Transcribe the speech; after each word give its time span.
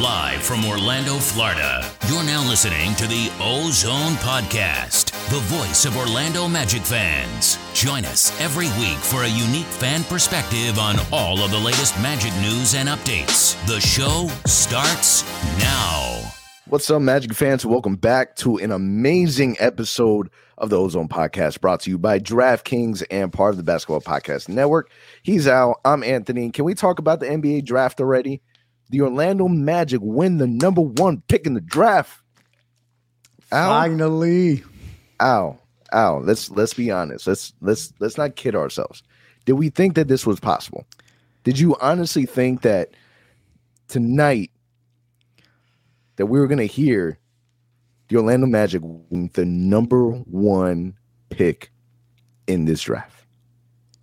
Live 0.00 0.42
from 0.42 0.66
Orlando, 0.66 1.14
Florida, 1.14 1.90
you're 2.06 2.22
now 2.22 2.46
listening 2.46 2.94
to 2.96 3.06
the 3.06 3.32
Ozone 3.40 4.12
Podcast, 4.16 5.06
the 5.30 5.38
voice 5.44 5.86
of 5.86 5.96
Orlando 5.96 6.46
Magic 6.46 6.82
fans. 6.82 7.58
Join 7.72 8.04
us 8.04 8.38
every 8.38 8.66
week 8.78 8.98
for 8.98 9.22
a 9.22 9.26
unique 9.26 9.64
fan 9.64 10.04
perspective 10.04 10.78
on 10.78 10.96
all 11.12 11.42
of 11.42 11.50
the 11.50 11.58
latest 11.58 11.98
Magic 12.02 12.34
news 12.42 12.74
and 12.74 12.90
updates. 12.90 13.56
The 13.66 13.80
show 13.80 14.28
starts 14.44 15.24
now. 15.58 16.30
What's 16.66 16.90
up, 16.90 17.00
Magic 17.00 17.32
fans? 17.32 17.64
Welcome 17.64 17.96
back 17.96 18.36
to 18.36 18.58
an 18.58 18.72
amazing 18.72 19.56
episode 19.60 20.28
of 20.58 20.68
the 20.68 20.78
Ozone 20.78 21.08
Podcast 21.08 21.62
brought 21.62 21.80
to 21.80 21.90
you 21.90 21.96
by 21.96 22.18
DraftKings 22.18 23.02
and 23.10 23.32
part 23.32 23.52
of 23.52 23.56
the 23.56 23.62
Basketball 23.62 24.02
Podcast 24.02 24.50
Network. 24.50 24.90
He's 25.22 25.48
Al. 25.48 25.80
I'm 25.86 26.04
Anthony. 26.04 26.50
Can 26.50 26.66
we 26.66 26.74
talk 26.74 26.98
about 26.98 27.20
the 27.20 27.26
NBA 27.26 27.64
draft 27.64 27.98
already? 27.98 28.42
The 28.90 29.00
Orlando 29.00 29.48
Magic 29.48 30.00
win 30.02 30.38
the 30.38 30.46
number 30.46 30.80
one 30.80 31.22
pick 31.28 31.46
in 31.46 31.54
the 31.54 31.60
draft. 31.60 32.20
Al, 33.52 33.70
Finally, 33.70 34.64
Al, 35.20 35.60
Al. 35.92 36.20
Let's 36.20 36.50
let's 36.50 36.74
be 36.74 36.90
honest. 36.90 37.26
Let's 37.26 37.52
let's 37.60 37.92
let's 38.00 38.18
not 38.18 38.36
kid 38.36 38.54
ourselves. 38.54 39.02
Did 39.44 39.54
we 39.54 39.70
think 39.70 39.94
that 39.94 40.08
this 40.08 40.26
was 40.26 40.40
possible? 40.40 40.84
Did 41.44 41.58
you 41.58 41.76
honestly 41.80 42.26
think 42.26 42.62
that 42.62 42.90
tonight 43.88 44.50
that 46.16 46.26
we 46.26 46.40
were 46.40 46.48
going 46.48 46.58
to 46.58 46.66
hear 46.66 47.18
the 48.08 48.16
Orlando 48.16 48.46
Magic 48.46 48.82
win 48.82 49.30
the 49.34 49.44
number 49.44 50.10
one 50.10 50.96
pick 51.30 51.70
in 52.46 52.64
this 52.64 52.82
draft? 52.82 53.24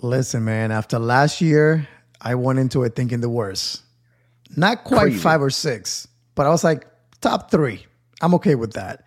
Listen, 0.01 0.45
man. 0.45 0.71
After 0.71 0.99
last 0.99 1.41
year, 1.41 1.87
I 2.21 2.35
went 2.35 2.59
into 2.59 2.83
it 2.83 2.95
thinking 2.95 3.21
the 3.21 3.29
worst. 3.29 3.82
Not 4.55 4.83
quite 4.83 5.03
Crazy. 5.03 5.19
five 5.19 5.41
or 5.41 5.49
six, 5.49 6.07
but 6.35 6.45
I 6.45 6.49
was 6.49 6.63
like 6.63 6.85
top 7.21 7.51
three. 7.51 7.85
I'm 8.21 8.33
okay 8.35 8.55
with 8.55 8.73
that. 8.73 9.05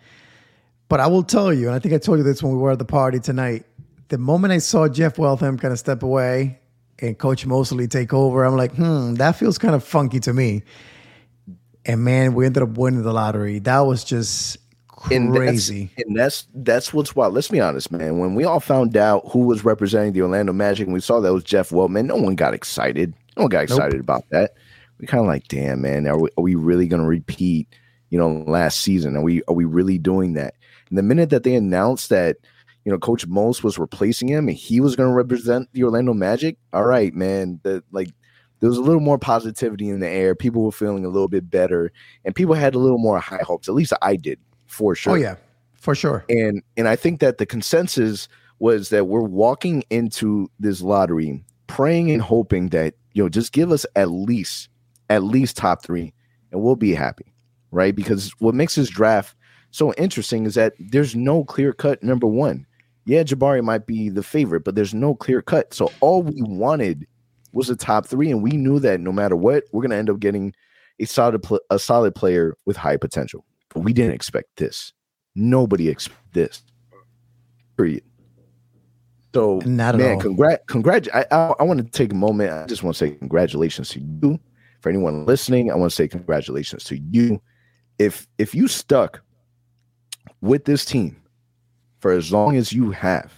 But 0.89 0.99
I 0.99 1.07
will 1.07 1.23
tell 1.23 1.53
you, 1.53 1.67
and 1.67 1.75
I 1.75 1.79
think 1.79 1.93
I 1.93 1.97
told 1.97 2.17
you 2.17 2.23
this 2.23 2.41
when 2.41 2.53
we 2.53 2.57
were 2.59 2.71
at 2.71 2.79
the 2.79 2.85
party 2.85 3.19
tonight. 3.19 3.65
The 4.09 4.17
moment 4.17 4.53
I 4.53 4.59
saw 4.59 4.87
Jeff 4.87 5.17
Weltman 5.17 5.59
kind 5.59 5.73
of 5.73 5.79
step 5.79 6.01
away 6.01 6.59
and 6.99 7.17
Coach 7.17 7.45
Mosley 7.45 7.87
take 7.87 8.13
over, 8.13 8.45
I'm 8.45 8.55
like, 8.55 8.73
hmm, 8.73 9.15
that 9.15 9.35
feels 9.35 9.57
kind 9.57 9.75
of 9.75 9.83
funky 9.83 10.21
to 10.21 10.33
me. 10.33 10.63
And 11.85 12.03
man, 12.03 12.33
we 12.33 12.45
ended 12.45 12.63
up 12.63 12.77
winning 12.77 13.03
the 13.03 13.11
lottery. 13.11 13.59
That 13.59 13.81
was 13.81 14.05
just 14.05 14.57
crazy. 14.87 15.11
And 15.17 15.35
that's, 15.35 15.97
and 16.07 16.17
that's 16.17 16.47
that's 16.53 16.93
what's 16.93 17.15
wild. 17.15 17.33
Let's 17.33 17.49
be 17.49 17.59
honest, 17.59 17.91
man. 17.91 18.17
When 18.19 18.33
we 18.33 18.45
all 18.45 18.61
found 18.61 18.95
out 18.95 19.27
who 19.31 19.39
was 19.39 19.65
representing 19.65 20.13
the 20.13 20.21
Orlando 20.21 20.53
Magic 20.53 20.87
and 20.87 20.93
we 20.93 21.01
saw 21.01 21.19
that 21.19 21.33
was 21.33 21.43
Jeff 21.43 21.69
Weltman, 21.69 22.05
no 22.05 22.15
one 22.15 22.35
got 22.35 22.53
excited. 22.53 23.13
No 23.35 23.43
one 23.43 23.49
got 23.49 23.63
excited 23.63 23.93
nope. 23.93 24.01
about 24.01 24.29
that 24.29 24.53
we 24.99 25.07
kind 25.07 25.21
of 25.21 25.27
like, 25.27 25.47
damn, 25.47 25.81
man, 25.81 26.07
are 26.07 26.19
we, 26.19 26.29
are 26.37 26.43
we 26.43 26.55
really 26.55 26.87
going 26.87 27.01
to 27.01 27.07
repeat, 27.07 27.67
you 28.09 28.17
know, 28.17 28.43
last 28.47 28.81
season? 28.81 29.15
Are 29.15 29.21
we 29.21 29.41
are 29.47 29.53
we 29.53 29.65
really 29.65 29.97
doing 29.97 30.33
that? 30.33 30.55
And 30.89 30.97
the 30.97 31.03
minute 31.03 31.29
that 31.29 31.43
they 31.43 31.55
announced 31.55 32.09
that, 32.09 32.37
you 32.85 32.91
know, 32.91 32.97
Coach 32.97 33.27
Most 33.27 33.63
was 33.63 33.77
replacing 33.77 34.27
him 34.27 34.47
and 34.47 34.57
he 34.57 34.79
was 34.79 34.95
going 34.95 35.09
to 35.09 35.15
represent 35.15 35.69
the 35.73 35.83
Orlando 35.83 36.13
Magic, 36.13 36.57
all 36.73 36.85
right, 36.85 37.13
man, 37.13 37.59
that 37.63 37.83
like 37.91 38.09
there 38.59 38.69
was 38.69 38.77
a 38.77 38.81
little 38.81 39.01
more 39.01 39.19
positivity 39.19 39.89
in 39.89 39.99
the 39.99 40.07
air. 40.07 40.33
People 40.33 40.63
were 40.63 40.71
feeling 40.71 41.05
a 41.05 41.09
little 41.09 41.27
bit 41.27 41.49
better, 41.49 41.91
and 42.25 42.33
people 42.33 42.55
had 42.55 42.75
a 42.75 42.79
little 42.79 42.97
more 42.97 43.19
high 43.19 43.43
hopes. 43.43 43.67
At 43.67 43.75
least 43.75 43.93
I 44.01 44.15
did, 44.15 44.39
for 44.67 44.95
sure. 44.95 45.13
Oh 45.13 45.15
yeah, 45.15 45.35
for 45.75 45.93
sure. 45.93 46.25
And 46.29 46.63
and 46.75 46.87
I 46.87 46.95
think 46.95 47.19
that 47.19 47.37
the 47.37 47.45
consensus 47.45 48.27
was 48.59 48.89
that 48.89 49.05
we're 49.05 49.21
walking 49.21 49.83
into 49.89 50.49
this 50.59 50.81
lottery 50.81 51.43
praying 51.67 52.09
and 52.09 52.21
hoping 52.21 52.69
that 52.69 52.95
you 53.13 53.21
know 53.21 53.29
just 53.29 53.51
give 53.51 53.71
us 53.71 53.85
at 53.95 54.09
least 54.09 54.69
at 55.09 55.23
least 55.23 55.57
top 55.57 55.83
three, 55.83 56.13
and 56.51 56.61
we'll 56.61 56.75
be 56.75 56.93
happy, 56.93 57.33
right? 57.71 57.95
Because 57.95 58.31
what 58.39 58.55
makes 58.55 58.75
this 58.75 58.89
draft 58.89 59.35
so 59.71 59.93
interesting 59.93 60.45
is 60.45 60.55
that 60.55 60.73
there's 60.79 61.15
no 61.15 61.43
clear 61.43 61.73
cut 61.73 62.01
number 62.03 62.27
one. 62.27 62.65
Yeah, 63.05 63.23
Jabari 63.23 63.63
might 63.63 63.85
be 63.85 64.09
the 64.09 64.23
favorite, 64.23 64.63
but 64.63 64.75
there's 64.75 64.93
no 64.93 65.15
clear 65.15 65.41
cut. 65.41 65.73
So 65.73 65.91
all 66.01 66.23
we 66.23 66.41
wanted 66.41 67.07
was 67.53 67.69
a 67.69 67.75
top 67.75 68.05
three, 68.05 68.31
and 68.31 68.43
we 68.43 68.51
knew 68.51 68.79
that 68.79 68.99
no 68.99 69.11
matter 69.11 69.35
what, 69.35 69.63
we're 69.71 69.81
gonna 69.81 69.95
end 69.95 70.09
up 70.09 70.19
getting 70.19 70.53
a 70.99 71.05
solid 71.05 71.41
pl- 71.43 71.61
a 71.69 71.79
solid 71.79 72.15
player 72.15 72.55
with 72.65 72.75
high 72.75 72.97
potential. 72.97 73.45
But 73.73 73.81
we 73.81 73.93
didn't 73.93 74.13
expect 74.13 74.49
this. 74.57 74.93
Nobody 75.35 75.89
expected 75.89 76.33
this. 76.33 76.63
Period. 77.77 78.03
So 79.33 79.61
Not 79.65 79.95
man, 79.95 80.15
all. 80.15 80.21
congrat, 80.21 80.65
congrat. 80.67 81.07
I, 81.13 81.25
I, 81.31 81.53
I 81.59 81.63
want 81.63 81.79
to 81.79 81.85
take 81.85 82.11
a 82.11 82.15
moment. 82.15 82.51
I 82.51 82.65
just 82.65 82.81
want 82.81 82.95
to 82.95 83.05
say 83.05 83.11
congratulations 83.11 83.89
to 83.89 83.99
you 83.99 84.39
for 84.87 84.89
anyone 84.89 85.25
listening, 85.25 85.69
I 85.69 85.75
want 85.75 85.91
to 85.91 85.95
say 85.95 86.07
congratulations 86.07 86.85
to 86.85 86.97
you. 86.97 87.41
If 87.99 88.25
if 88.37 88.55
you 88.55 88.69
stuck 88.69 89.21
with 90.39 90.63
this 90.63 90.85
team 90.85 91.21
for 91.99 92.11
as 92.11 92.31
long 92.31 92.55
as 92.55 92.71
you 92.71 92.91
have, 92.91 93.33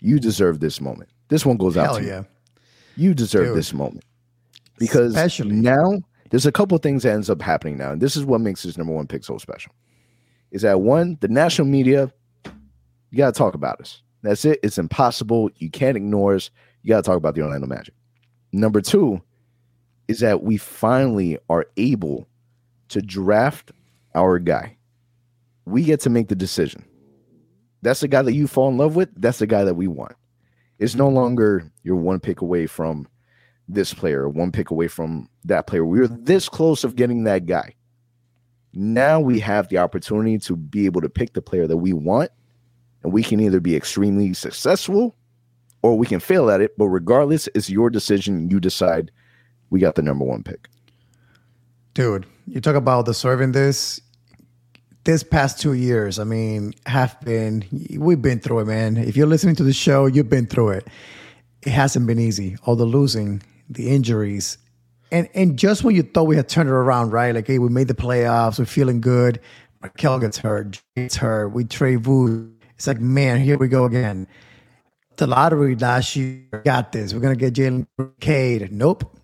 you 0.00 0.18
deserve 0.18 0.60
this 0.60 0.80
moment. 0.80 1.10
This 1.28 1.44
one 1.44 1.58
goes 1.58 1.76
out 1.76 1.98
to 1.98 2.02
yeah. 2.02 2.20
you. 2.20 3.08
You 3.08 3.14
deserve 3.14 3.48
Dude. 3.48 3.58
this 3.58 3.74
moment 3.74 4.04
because 4.78 5.14
Especially. 5.14 5.54
now 5.56 6.00
there's 6.30 6.46
a 6.46 6.52
couple 6.52 6.78
things 6.78 7.02
that 7.02 7.12
ends 7.12 7.28
up 7.28 7.42
happening 7.42 7.76
now, 7.76 7.92
and 7.92 8.00
this 8.00 8.16
is 8.16 8.24
what 8.24 8.40
makes 8.40 8.62
this 8.62 8.78
number 8.78 8.94
one 8.94 9.06
pick 9.06 9.22
so 9.22 9.36
special. 9.36 9.72
Is 10.52 10.62
that 10.62 10.80
one, 10.80 11.18
the 11.20 11.28
national 11.28 11.66
media, 11.66 12.10
you 13.10 13.18
got 13.18 13.34
to 13.34 13.38
talk 13.38 13.52
about 13.54 13.82
us. 13.82 14.00
That's 14.22 14.46
it. 14.46 14.60
It's 14.62 14.78
impossible. 14.78 15.50
You 15.56 15.68
can't 15.68 15.98
ignore 15.98 16.36
us. 16.36 16.50
You 16.82 16.88
got 16.88 17.04
to 17.04 17.10
talk 17.10 17.18
about 17.18 17.34
the 17.34 17.42
Orlando 17.42 17.66
Magic. 17.66 17.92
Number 18.52 18.80
two, 18.80 19.20
is 20.08 20.20
that 20.20 20.42
we 20.42 20.56
finally 20.56 21.38
are 21.48 21.66
able 21.76 22.28
to 22.88 23.02
draft 23.02 23.72
our 24.14 24.38
guy. 24.38 24.76
We 25.64 25.82
get 25.82 26.00
to 26.00 26.10
make 26.10 26.28
the 26.28 26.36
decision. 26.36 26.84
That's 27.82 28.00
the 28.00 28.08
guy 28.08 28.22
that 28.22 28.34
you 28.34 28.46
fall 28.46 28.68
in 28.68 28.78
love 28.78 28.96
with. 28.96 29.10
That's 29.16 29.38
the 29.38 29.46
guy 29.46 29.64
that 29.64 29.74
we 29.74 29.88
want. 29.88 30.14
It's 30.78 30.94
no 30.94 31.08
longer 31.08 31.70
you're 31.82 31.96
one 31.96 32.20
pick 32.20 32.40
away 32.40 32.66
from 32.66 33.08
this 33.68 33.92
player, 33.92 34.28
one 34.28 34.52
pick 34.52 34.70
away 34.70 34.88
from 34.88 35.28
that 35.44 35.66
player. 35.66 35.84
We 35.84 36.00
are 36.00 36.06
this 36.06 36.48
close 36.48 36.84
of 36.84 36.96
getting 36.96 37.24
that 37.24 37.46
guy. 37.46 37.74
Now 38.72 39.20
we 39.20 39.40
have 39.40 39.68
the 39.68 39.78
opportunity 39.78 40.38
to 40.40 40.56
be 40.56 40.86
able 40.86 41.00
to 41.00 41.08
pick 41.08 41.32
the 41.32 41.42
player 41.42 41.66
that 41.66 41.78
we 41.78 41.92
want, 41.92 42.30
and 43.02 43.12
we 43.12 43.22
can 43.22 43.40
either 43.40 43.58
be 43.58 43.74
extremely 43.74 44.34
successful 44.34 45.16
or 45.82 45.96
we 45.96 46.06
can 46.06 46.20
fail 46.20 46.50
at 46.50 46.60
it. 46.60 46.76
But 46.76 46.86
regardless, 46.88 47.48
it's 47.54 47.70
your 47.70 47.90
decision. 47.90 48.50
You 48.50 48.60
decide 48.60 49.10
we 49.70 49.80
got 49.80 49.94
the 49.94 50.02
number 50.02 50.24
one 50.24 50.42
pick. 50.42 50.68
Dude, 51.94 52.26
you 52.46 52.60
talk 52.60 52.76
about 52.76 53.06
deserving 53.06 53.52
this. 53.52 54.00
This 55.04 55.22
past 55.22 55.60
two 55.60 55.74
years, 55.74 56.18
I 56.18 56.24
mean, 56.24 56.74
have 56.86 57.18
been 57.20 57.64
we've 57.96 58.20
been 58.20 58.40
through 58.40 58.60
it, 58.60 58.64
man. 58.66 58.96
If 58.96 59.16
you're 59.16 59.28
listening 59.28 59.54
to 59.56 59.62
the 59.62 59.72
show, 59.72 60.06
you've 60.06 60.28
been 60.28 60.46
through 60.46 60.70
it. 60.70 60.88
It 61.62 61.70
hasn't 61.70 62.08
been 62.08 62.18
easy. 62.18 62.56
All 62.64 62.74
the 62.74 62.84
losing, 62.84 63.40
the 63.70 63.88
injuries, 63.88 64.58
and 65.12 65.28
and 65.32 65.56
just 65.56 65.84
when 65.84 65.94
you 65.94 66.02
thought 66.02 66.24
we 66.24 66.34
had 66.34 66.48
turned 66.48 66.68
it 66.68 66.72
around, 66.72 67.12
right? 67.12 67.34
Like, 67.34 67.46
hey, 67.46 67.60
we 67.60 67.68
made 67.68 67.86
the 67.86 67.94
playoffs, 67.94 68.58
we're 68.58 68.64
feeling 68.64 69.00
good. 69.00 69.40
Markelle 69.80 70.18
gets 70.18 70.38
hurt, 70.38 70.82
gets 70.96 71.14
hurt. 71.14 71.48
We 71.48 71.64
trade 71.64 72.02
Vooch. 72.02 72.52
It's 72.74 72.88
like, 72.88 73.00
man, 73.00 73.40
here 73.40 73.56
we 73.56 73.68
go 73.68 73.84
again. 73.84 74.26
The 75.16 75.28
lottery 75.28 75.76
last 75.76 76.16
year 76.16 76.42
got 76.64 76.90
this. 76.90 77.14
We're 77.14 77.20
gonna 77.20 77.36
get 77.36 77.54
Jalen 77.54 77.86
Cade. 78.20 78.72
Nope 78.72 79.16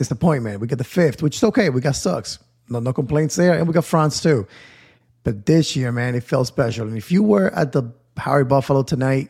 disappointment. 0.00 0.60
We 0.60 0.66
got 0.66 0.78
the 0.78 0.84
fifth, 0.84 1.22
which 1.22 1.36
is 1.36 1.44
okay. 1.44 1.68
We 1.68 1.82
got 1.82 1.94
Suggs. 1.94 2.38
No, 2.70 2.80
no 2.80 2.90
complaints 2.90 3.36
there. 3.36 3.52
And 3.52 3.68
we 3.68 3.74
got 3.74 3.84
Franz 3.84 4.22
too. 4.22 4.46
But 5.24 5.44
this 5.44 5.76
year, 5.76 5.92
man, 5.92 6.14
it 6.14 6.24
felt 6.24 6.46
special. 6.46 6.88
And 6.88 6.96
if 6.96 7.12
you 7.12 7.22
were 7.22 7.50
at 7.54 7.72
the 7.72 7.92
Harry 8.16 8.44
Buffalo 8.46 8.82
tonight, 8.82 9.28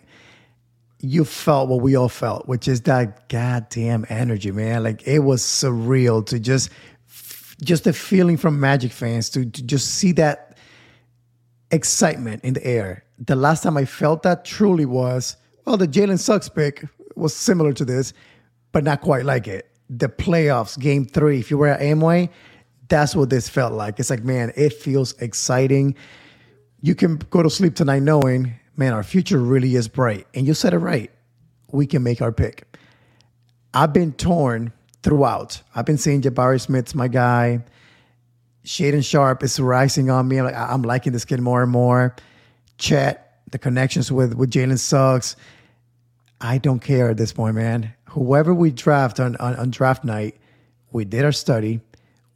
you 1.00 1.25
felt 1.25 1.69
what 1.69 1.80
we 1.80 1.97
all 1.97 2.09
felt, 2.09 2.47
which 2.47 2.69
is 2.69 2.82
that 2.82 3.28
goddamn 3.28 4.06
energy, 4.09 4.53
man. 4.53 4.84
Like 4.84 5.04
it 5.09 5.20
was 5.20 5.42
surreal 5.42 6.24
to 6.27 6.39
just 6.39 6.71
just 7.65 7.83
the 7.84 7.92
feeling 7.92 8.36
from 8.36 8.60
Magic 8.60 8.92
fans 8.92 9.28
to, 9.30 9.44
to 9.44 9.62
just 9.65 9.94
see 9.97 10.12
that 10.12 10.56
excitement 11.72 12.44
in 12.44 12.54
the 12.54 12.65
air. 12.65 13.04
The 13.18 13.34
last 13.34 13.65
time 13.65 13.77
I 13.77 13.86
felt 13.86 14.22
that 14.22 14.44
truly 14.44 14.86
was, 14.86 15.36
well, 15.65 15.77
the 15.77 15.89
Jalen 15.89 16.21
Suggs 16.21 16.48
pick 16.48 16.84
was 17.16 17.34
similar 17.34 17.72
to 17.72 17.84
this, 17.84 18.12
but 18.72 18.84
not 18.84 19.00
quite 19.00 19.24
like 19.24 19.48
it 19.48 19.69
the 19.91 20.09
playoffs, 20.09 20.78
game 20.78 21.04
three, 21.04 21.41
if 21.41 21.51
you 21.51 21.59
were 21.59 21.66
at 21.66 21.81
Amway, 21.81 22.31
that's 22.89 23.15
what 23.16 23.28
this 23.28 23.48
felt 23.48 23.72
like. 23.72 23.98
It's 23.98 24.09
like, 24.09 24.22
man, 24.22 24.53
it 24.54 24.72
feels 24.72 25.21
exciting. 25.21 25.97
You 26.81 26.95
can 26.95 27.16
go 27.16 27.42
to 27.42 27.51
sleep 27.51 27.75
tonight 27.75 28.03
knowing, 28.03 28.54
man, 28.77 28.92
our 28.92 29.03
future 29.03 29.39
really 29.39 29.75
is 29.75 29.89
bright. 29.89 30.28
And 30.33 30.47
you 30.47 30.54
said 30.54 30.75
it 30.75 30.78
right. 30.78 31.10
We 31.72 31.87
can 31.87 32.04
make 32.04 32.22
our 32.22 32.33
pick. 32.33 32.77
I've 33.75 33.92
been 33.92 34.13
torn 34.13 34.72
throughout. 35.03 35.60
I've 35.75 35.87
been 35.87 35.98
saying 35.98 36.22
Jabari 36.22 36.60
Smith's 36.60 36.95
my 36.95 37.09
guy. 37.09 37.65
Shaedon 38.65 39.04
Sharpe 39.04 39.42
is 39.42 39.59
rising 39.59 40.09
on 40.10 40.28
me. 40.28 40.39
I'm, 40.39 40.45
like, 40.45 40.54
I'm 40.54 40.83
liking 40.83 41.13
this 41.13 41.25
kid 41.25 41.41
more 41.41 41.63
and 41.63 41.71
more. 41.71 42.15
Chet, 42.78 43.41
the 43.51 43.59
connections 43.59 44.10
with 44.13 44.34
with 44.34 44.51
Jalen 44.51 44.78
Suggs. 44.78 45.37
I 46.41 46.59
don't 46.59 46.81
care 46.81 47.10
at 47.10 47.16
this 47.16 47.33
point, 47.33 47.57
man 47.57 47.95
whoever 48.10 48.53
we 48.53 48.71
draft 48.71 49.21
on, 49.21 49.36
on, 49.36 49.54
on 49.57 49.71
draft 49.71 50.04
night, 50.04 50.36
we 50.92 51.04
did 51.04 51.24
our 51.24 51.33
study. 51.33 51.80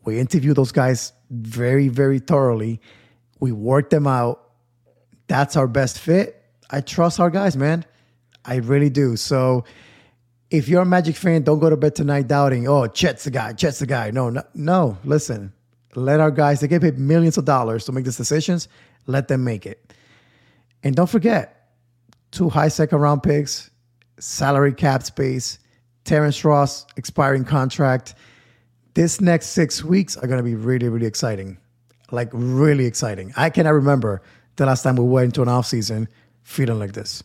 We 0.05 0.21
interview 0.21 0.55
those 0.55 0.73
guys 0.73 1.13
very, 1.31 1.89
very 1.89 2.21
thoroughly. 2.21 2.81
We 3.41 3.53
work 3.53 3.91
them 3.91 4.07
out. 4.07 4.51
That's 5.27 5.57
our 5.57 5.67
best 5.67 5.99
fit. 5.99 6.43
I 6.71 6.81
trust 6.81 7.19
our 7.19 7.31
guys, 7.31 7.57
man. 7.57 7.85
I 8.45 8.57
really 8.57 8.91
do. 8.91 9.17
So 9.17 9.65
if 10.51 10.69
you're 10.69 10.83
a 10.83 10.87
Magic 10.87 11.17
fan, 11.17 11.43
don't 11.43 11.59
go 11.59 11.71
to 11.71 11.77
bed 11.77 11.97
tonight 11.97 12.29
doubting, 12.29 12.69
oh, 12.69 12.87
Chet's 12.87 13.25
the 13.25 13.31
guy, 13.31 13.53
Chet's 13.53 13.81
the 13.81 13.87
guy. 13.87 14.11
No, 14.13 14.31
no, 14.31 14.43
no. 14.55 14.99
Listen, 15.03 15.53
let 15.97 16.21
our 16.21 16.31
guys, 16.31 16.61
they 16.61 16.69
get 16.69 16.83
paid 16.83 16.99
millions 16.99 17.37
of 17.37 17.45
dollars 17.45 17.85
to 17.87 17.93
make 17.93 18.05
these 18.05 18.17
decisions. 18.17 18.69
Let 19.07 19.27
them 19.27 19.43
make 19.43 19.67
it. 19.67 19.93
And 20.85 20.95
don't 20.95 21.11
forget, 21.11 21.71
two 22.31 22.49
high 22.49 22.69
second 22.69 22.99
round 22.99 23.25
picks, 23.25 23.71
salary 24.21 24.73
cap 24.73 25.03
space, 25.03 25.59
Terrence 26.05 26.45
Ross 26.45 26.87
expiring 26.97 27.45
contract. 27.45 28.15
This 28.95 29.21
next 29.21 29.49
six 29.49 29.83
weeks 29.83 30.17
are 30.17 30.27
going 30.27 30.39
to 30.39 30.45
be 30.45 30.55
really, 30.55 30.89
really 30.89 31.07
exciting. 31.07 31.59
Like, 32.11 32.29
really 32.33 32.87
exciting. 32.87 33.33
I 33.37 33.51
cannot 33.51 33.71
remember 33.71 34.23
the 34.57 34.67
last 34.67 34.83
time 34.83 34.97
we 34.97 35.05
went 35.05 35.27
into 35.27 35.43
an 35.43 35.49
offseason 35.49 36.07
feeling 36.43 36.79
like 36.79 36.93
this. 36.93 37.23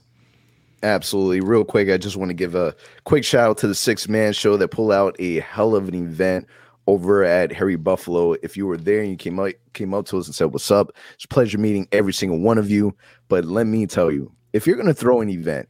Absolutely. 0.82 1.42
Real 1.42 1.66
quick, 1.66 1.90
I 1.90 1.98
just 1.98 2.16
want 2.16 2.30
to 2.30 2.34
give 2.34 2.56
a 2.56 2.74
quick 3.04 3.26
shout 3.26 3.50
out 3.50 3.58
to 3.60 3.68
the 3.68 3.76
Six 3.76 4.08
Man 4.08 4.32
Show 4.34 4.56
that 4.58 4.70
pulled 4.70 4.94
out 4.94 5.16
a 5.20 5.42
hell 5.42 5.76
of 5.76 5.90
an 5.90 5.96
event 5.96 6.48
over 6.88 7.24
at 7.24 7.52
Harry 7.52 7.76
Buffalo. 7.76 8.34
If 8.42 8.56
you 8.56 8.66
were 8.66 8.78
there 8.78 9.02
and 9.02 9.12
you 9.12 9.18
came 9.18 9.40
out 9.40 9.54
came 9.74 9.94
up 9.94 10.06
to 10.08 10.18
us 10.18 10.26
and 10.26 10.34
said, 10.34 10.54
What's 10.54 10.72
up? 10.72 10.92
It's 11.16 11.26
a 11.26 11.28
pleasure 11.28 11.58
meeting 11.58 11.88
every 11.92 12.14
single 12.14 12.40
one 12.40 12.58
of 12.58 12.72
you. 12.72 12.96
But 13.28 13.46
let 13.46 13.68
me 13.68 13.86
tell 13.88 14.10
you, 14.10 14.32
if 14.54 14.66
you're 14.66 14.78
gonna 14.78 14.94
throw 14.94 15.20
an 15.20 15.30
event, 15.30 15.68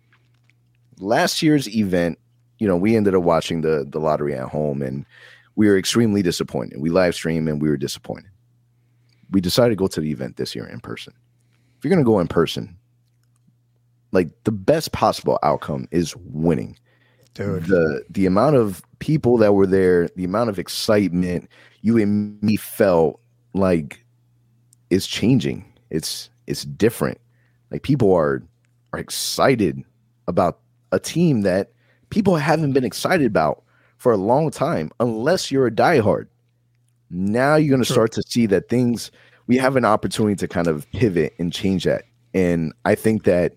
last 1.00 1.42
year's 1.42 1.68
event, 1.76 2.20
you 2.60 2.68
know, 2.68 2.78
we 2.78 2.96
ended 2.96 3.16
up 3.16 3.24
watching 3.24 3.62
the 3.62 3.86
the 3.90 4.00
lottery 4.00 4.36
at 4.36 4.50
home 4.50 4.82
and 4.82 5.06
we 5.56 5.68
were 5.68 5.78
extremely 5.78 6.22
disappointed. 6.22 6.80
We 6.80 6.90
live 6.90 7.16
streamed 7.16 7.50
and 7.50 7.62
we 7.62 7.70
were 7.70 7.78
disappointed. 7.78 8.30
We 9.32 9.42
decided 9.42 9.72
to 9.72 9.76
go 9.76 9.88
to 9.88 10.02
the 10.02 10.12
event 10.12 10.38
this 10.38 10.56
year 10.56 10.68
in 10.68 10.80
person. 10.80 11.14
If 11.78 11.84
you're 11.84 11.90
gonna 11.90 12.04
go 12.04 12.20
in 12.20 12.28
person, 12.28 12.78
like 14.12 14.30
the 14.44 14.52
best 14.52 14.92
possible 14.92 15.40
outcome 15.44 15.88
is 15.92 16.16
winning. 16.18 16.78
Dude. 17.34 17.66
The 17.66 18.04
the 18.10 18.26
amount 18.26 18.58
of 18.58 18.82
people 19.00 19.38
that 19.38 19.54
were 19.54 19.68
there, 19.68 20.10
the 20.16 20.26
amount 20.26 20.50
of 20.50 20.60
excitement 20.60 21.50
you 21.82 21.98
and 21.98 22.42
me 22.44 22.58
felt 22.58 23.20
like 23.54 24.04
is 24.90 25.08
changing. 25.08 25.66
It's 25.90 26.30
it's 26.48 26.64
different. 26.64 27.20
Like 27.72 27.84
people 27.84 28.14
are 28.14 28.44
are 28.94 29.00
excited 29.00 29.82
about 30.28 30.60
a 30.92 31.00
team 31.00 31.42
that 31.42 31.72
people 32.10 32.36
haven't 32.36 32.74
been 32.74 32.84
excited 32.84 33.28
about 33.28 33.64
for 33.98 34.12
a 34.12 34.18
long 34.18 34.52
time, 34.52 34.92
unless 35.00 35.52
you're 35.52 35.68
a 35.68 35.72
diehard. 35.72 36.28
Now 37.10 37.56
you're 37.56 37.70
going 37.70 37.84
to 37.84 37.92
start 37.92 38.12
to 38.14 38.24
see 38.24 38.46
that 38.48 38.70
things 38.70 39.12
we 39.48 39.58
have 39.58 39.76
an 39.76 39.86
opportunity 39.86 40.36
to 40.36 40.48
kind 40.48 40.68
of 40.68 40.90
pivot 40.92 41.34
and 41.40 41.52
change 41.52 41.84
that. 41.86 42.04
And 42.34 42.72
I 42.86 42.94
think 42.96 43.24
that 43.24 43.54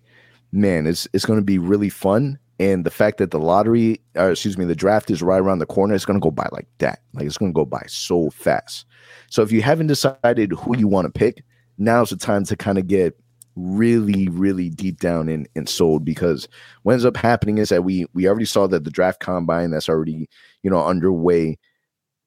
man, 0.53 0.87
it's 0.87 1.09
it's 1.13 1.25
going 1.25 1.39
to 1.39 1.45
be 1.45 1.59
really 1.59 1.89
fun. 1.89 2.39
And 2.59 2.85
the 2.87 2.91
fact 2.91 3.19
that 3.19 3.33
the 3.33 3.41
lottery, 3.41 4.01
or 4.15 4.31
excuse 4.31 4.57
me, 4.57 4.65
the 4.65 4.77
draft 4.77 5.11
is 5.11 5.23
right 5.23 5.41
around 5.41 5.59
the 5.59 5.67
corner, 5.67 5.95
it's 5.95 6.05
going 6.05 6.21
to 6.21 6.23
go 6.23 6.31
by 6.31 6.49
like 6.53 6.69
that. 6.79 7.01
Like 7.15 7.27
it's 7.27 7.39
going 7.39 7.53
to 7.53 7.57
go 7.57 7.65
by 7.65 7.83
so 7.89 8.31
fast. 8.31 8.87
So 9.31 9.43
if 9.43 9.51
you 9.51 9.63
haven't 9.63 9.89
decided 9.89 10.53
who 10.53 10.77
you 10.77 10.87
want 10.87 11.07
to 11.07 11.19
pick, 11.19 11.45
now's 11.79 12.11
the 12.11 12.17
time 12.17 12.45
to 12.45 12.57
kind 12.57 12.79
of 12.79 12.87
get 12.87 13.19
really, 13.57 14.29
really 14.29 14.71
deep 14.71 15.01
down 15.01 15.29
in 15.29 15.47
and 15.55 15.69
sold 15.69 16.05
because 16.05 16.49
what 16.83 16.93
ends 16.93 17.05
up 17.05 17.17
happening 17.17 17.59
is 17.59 17.69
that 17.69 17.85
we 17.85 18.07
we 18.15 18.29
already 18.29 18.45
saw 18.45 18.67
that 18.67 18.85
the 18.85 18.91
draft 18.91 19.21
combine 19.21 19.71
that's 19.71 19.89
already 19.89 20.29
you 20.63 20.71
know 20.71 20.85
underway, 20.85 21.59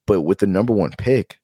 but 0.06 0.22
with 0.22 0.38
the 0.38 0.46
number 0.46 0.72
one 0.72 0.92
pick, 0.98 1.38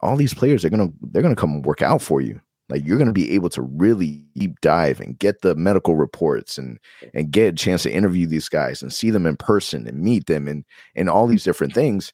all 0.00 0.16
these 0.16 0.34
players 0.34 0.64
are 0.64 0.70
gonna 0.70 0.90
they're 1.12 1.22
gonna 1.22 1.36
come 1.36 1.62
work 1.62 1.82
out 1.82 2.02
for 2.02 2.20
you. 2.20 2.40
Like 2.68 2.86
you're 2.86 2.98
to 2.98 3.12
be 3.12 3.32
able 3.32 3.50
to 3.50 3.62
really 3.62 4.22
deep 4.36 4.60
dive 4.60 5.00
and 5.00 5.18
get 5.18 5.42
the 5.42 5.54
medical 5.56 5.96
reports 5.96 6.56
and 6.56 6.78
and 7.14 7.30
get 7.30 7.54
a 7.54 7.56
chance 7.56 7.82
to 7.82 7.92
interview 7.92 8.26
these 8.26 8.48
guys 8.48 8.80
and 8.80 8.92
see 8.92 9.10
them 9.10 9.26
in 9.26 9.36
person 9.36 9.86
and 9.86 10.00
meet 10.00 10.26
them 10.26 10.46
and 10.46 10.64
and 10.94 11.10
all 11.10 11.26
these 11.26 11.44
different 11.44 11.74
things 11.74 12.12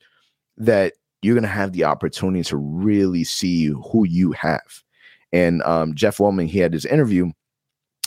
that 0.57 0.95
you're 1.23 1.39
to 1.41 1.47
have 1.49 1.73
the 1.73 1.85
opportunity 1.85 2.43
to 2.45 2.57
really 2.57 3.25
see 3.25 3.67
who 3.67 4.07
you 4.07 4.33
have. 4.33 4.83
And 5.33 5.63
um, 5.63 5.95
Jeff 5.95 6.19
Weltman, 6.19 6.49
he 6.49 6.59
had 6.59 6.73
his 6.73 6.85
interview 6.85 7.31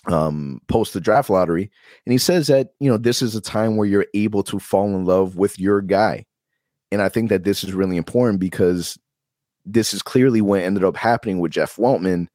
um, 0.08 0.62
post 0.68 0.94
the 0.94 1.02
draft 1.02 1.30
lottery, 1.30 1.70
and 2.06 2.12
he 2.12 2.18
says 2.18 2.48
that 2.48 2.70
you 2.80 2.90
know 2.90 2.98
this 2.98 3.22
is 3.22 3.36
a 3.36 3.42
time 3.42 3.76
where 3.76 3.88
you're 3.88 4.08
able 4.14 4.44
to 4.44 4.60
fall 4.60 4.88
in 4.88 5.06
love 5.06 5.36
with 5.36 5.60
your 5.60 5.82
guy. 5.82 6.26
And 6.92 7.02
I 7.02 7.10
think 7.10 7.30
that 7.30 7.44
this 7.44 7.64
is 7.64 7.74
really 7.74 7.98
important 7.98 8.40
because 8.40 8.98
this 9.66 9.94
is 9.94 10.02
clearly 10.02 10.42
what 10.42 10.62
ended 10.62 10.84
up 10.84 10.98
happening 10.98 11.40
with 11.40 11.52
Jeff 11.52 11.76
Weltman 11.76 12.28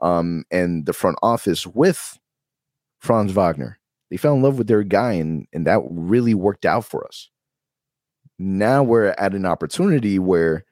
um, 0.00 0.44
and 0.50 0.86
the 0.86 0.92
front 0.92 1.18
office 1.22 1.66
with 1.66 2.18
Franz 3.00 3.32
Wagner. 3.32 3.78
They 4.10 4.16
fell 4.16 4.34
in 4.34 4.42
love 4.42 4.56
with 4.56 4.68
their 4.68 4.84
guy, 4.84 5.12
and 5.12 5.46
and 5.52 5.66
that 5.66 5.80
really 5.90 6.34
worked 6.34 6.64
out 6.64 6.84
for 6.84 7.06
us. 7.06 7.28
Now 8.38 8.82
we're 8.82 9.14
at 9.18 9.34
an 9.34 9.44
opportunity 9.44 10.18
where 10.18 10.64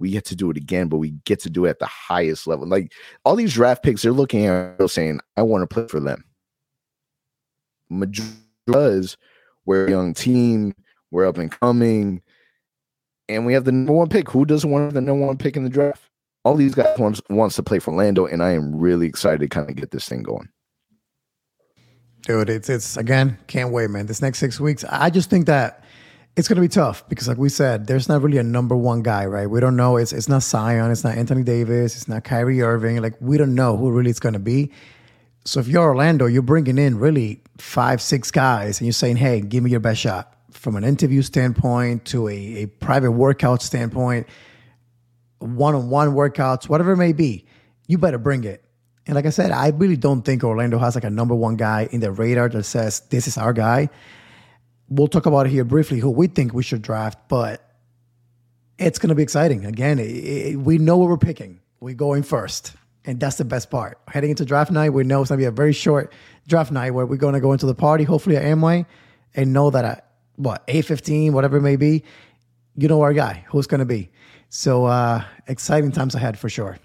we 0.00 0.10
get 0.10 0.24
to 0.26 0.36
do 0.36 0.50
it 0.50 0.56
again, 0.56 0.88
but 0.88 0.96
we 0.96 1.10
get 1.24 1.40
to 1.40 1.50
do 1.50 1.66
it 1.66 1.70
at 1.70 1.78
the 1.78 1.86
highest 1.86 2.46
level. 2.46 2.66
Like 2.66 2.92
all 3.24 3.36
these 3.36 3.54
draft 3.54 3.82
picks, 3.82 4.02
they're 4.02 4.12
looking 4.12 4.46
at 4.46 4.90
saying, 4.90 5.20
"I 5.36 5.42
want 5.42 5.62
to 5.62 5.72
play 5.72 5.86
for 5.86 6.00
them." 6.00 6.24
Because 7.96 9.16
we're 9.66 9.86
a 9.86 9.90
young 9.90 10.14
team, 10.14 10.74
we're 11.10 11.26
up 11.26 11.38
and 11.38 11.50
coming, 11.50 12.22
and 13.28 13.46
we 13.46 13.52
have 13.52 13.64
the 13.64 13.72
number 13.72 13.92
one 13.92 14.08
pick. 14.08 14.28
Who 14.30 14.44
doesn't 14.44 14.70
want 14.70 14.94
the 14.94 15.00
number 15.00 15.26
one 15.26 15.38
pick 15.38 15.56
in 15.56 15.64
the 15.64 15.70
draft? 15.70 16.10
all 16.44 16.54
these 16.54 16.74
guys 16.74 16.98
wants 16.98 17.20
wants 17.28 17.56
to 17.56 17.62
play 17.62 17.78
for 17.78 17.92
Lando, 17.92 18.26
and 18.26 18.42
I 18.42 18.52
am 18.52 18.74
really 18.74 19.06
excited 19.06 19.40
to 19.40 19.48
kind 19.48 19.68
of 19.68 19.76
get 19.76 19.90
this 19.90 20.08
thing 20.08 20.22
going. 20.22 20.48
Dude, 22.22 22.50
it's 22.50 22.68
it's 22.68 22.96
again, 22.96 23.38
can't 23.46 23.72
wait, 23.72 23.90
man. 23.90 24.06
This 24.06 24.22
next 24.22 24.38
six 24.38 24.60
weeks, 24.60 24.84
I 24.88 25.10
just 25.10 25.30
think 25.30 25.46
that 25.46 25.79
it's 26.36 26.48
gonna 26.48 26.60
be 26.60 26.68
tough 26.68 27.08
because, 27.08 27.28
like 27.28 27.38
we 27.38 27.48
said, 27.48 27.86
there's 27.86 28.08
not 28.08 28.22
really 28.22 28.38
a 28.38 28.42
number 28.42 28.76
one 28.76 29.02
guy, 29.02 29.26
right? 29.26 29.48
We 29.48 29.60
don't 29.60 29.76
know. 29.76 29.96
It's 29.96 30.12
it's 30.12 30.28
not 30.28 30.42
Zion, 30.42 30.90
it's 30.90 31.04
not 31.04 31.16
Anthony 31.16 31.42
Davis, 31.42 31.96
it's 31.96 32.08
not 32.08 32.24
Kyrie 32.24 32.62
Irving. 32.62 33.02
Like 33.02 33.14
we 33.20 33.36
don't 33.36 33.54
know 33.54 33.76
who 33.76 33.90
really 33.90 34.10
it's 34.10 34.20
gonna 34.20 34.38
be. 34.38 34.72
So 35.44 35.60
if 35.60 35.68
you're 35.68 35.82
Orlando, 35.82 36.26
you're 36.26 36.42
bringing 36.42 36.78
in 36.78 36.98
really 36.98 37.42
five, 37.58 38.00
six 38.00 38.30
guys, 38.30 38.78
and 38.80 38.86
you're 38.86 38.92
saying, 38.92 39.16
"Hey, 39.16 39.40
give 39.40 39.62
me 39.62 39.70
your 39.70 39.80
best 39.80 40.00
shot." 40.00 40.34
From 40.52 40.76
an 40.76 40.84
interview 40.84 41.22
standpoint 41.22 42.04
to 42.06 42.28
a, 42.28 42.62
a 42.62 42.66
private 42.66 43.12
workout 43.12 43.62
standpoint, 43.62 44.26
one 45.38 45.74
on 45.74 45.90
one 45.90 46.10
workouts, 46.10 46.68
whatever 46.68 46.92
it 46.92 46.96
may 46.96 47.12
be, 47.12 47.46
you 47.86 47.98
better 47.98 48.18
bring 48.18 48.44
it. 48.44 48.64
And 49.06 49.14
like 49.14 49.26
I 49.26 49.30
said, 49.30 49.50
I 49.50 49.68
really 49.68 49.96
don't 49.96 50.22
think 50.22 50.44
Orlando 50.44 50.78
has 50.78 50.94
like 50.94 51.04
a 51.04 51.10
number 51.10 51.34
one 51.34 51.56
guy 51.56 51.88
in 51.90 52.00
the 52.00 52.12
radar 52.12 52.48
that 52.50 52.64
says 52.64 53.00
this 53.10 53.26
is 53.26 53.38
our 53.38 53.52
guy. 53.52 53.90
We'll 54.90 55.08
talk 55.08 55.26
about 55.26 55.46
it 55.46 55.50
here 55.50 55.64
briefly 55.64 56.00
who 56.00 56.10
we 56.10 56.26
think 56.26 56.52
we 56.52 56.62
should 56.62 56.82
draft, 56.82 57.18
but 57.28 57.64
it's 58.78 58.98
going 58.98 59.08
to 59.10 59.14
be 59.14 59.22
exciting. 59.22 59.64
Again, 59.64 59.98
it, 59.98 60.10
it, 60.10 60.56
we 60.58 60.78
know 60.78 60.96
what 60.96 61.08
we're 61.08 61.16
picking. 61.16 61.60
We're 61.80 61.94
going 61.94 62.22
first. 62.22 62.74
And 63.04 63.18
that's 63.18 63.36
the 63.36 63.44
best 63.44 63.70
part. 63.70 63.98
Heading 64.08 64.30
into 64.30 64.44
draft 64.44 64.70
night, 64.70 64.90
we 64.90 65.04
know 65.04 65.22
it's 65.22 65.30
going 65.30 65.38
to 65.38 65.42
be 65.42 65.46
a 65.46 65.50
very 65.50 65.72
short 65.72 66.12
draft 66.46 66.70
night 66.70 66.90
where 66.90 67.06
we're 67.06 67.16
going 67.16 67.34
to 67.34 67.40
go 67.40 67.52
into 67.52 67.66
the 67.66 67.74
party, 67.74 68.04
hopefully 68.04 68.36
at 68.36 68.42
Amway, 68.42 68.84
and 69.34 69.52
know 69.52 69.70
that 69.70 69.84
at 69.84 70.10
what, 70.36 70.66
8.15, 70.66 71.32
whatever 71.32 71.58
it 71.58 71.62
may 71.62 71.76
be, 71.76 72.04
you 72.76 72.88
know 72.88 73.00
our 73.00 73.12
guy, 73.12 73.44
who's 73.48 73.66
going 73.66 73.78
to 73.78 73.86
be. 73.86 74.10
So 74.48 74.86
uh, 74.86 75.24
exciting 75.46 75.92
times 75.92 76.14
ahead 76.14 76.38
for 76.38 76.48
sure. 76.48 76.78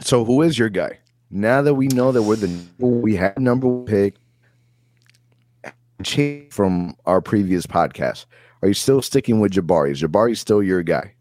So 0.00 0.24
who 0.24 0.42
is 0.42 0.58
your 0.58 0.68
guy? 0.68 0.98
Now 1.30 1.62
that 1.62 1.74
we 1.74 1.88
know 1.88 2.12
that 2.12 2.22
we're 2.22 2.36
the 2.36 2.54
we 2.78 3.16
have 3.16 3.38
number 3.38 3.66
one 3.66 3.86
pick 3.86 4.16
from 6.50 6.96
our 7.06 7.20
previous 7.20 7.66
podcast, 7.66 8.26
are 8.62 8.68
you 8.68 8.74
still 8.74 9.02
sticking 9.02 9.40
with 9.40 9.52
Jabari? 9.52 9.92
Is 9.92 10.02
Jabari 10.02 10.36
still 10.36 10.62
your 10.62 10.82
guy? 10.82 11.14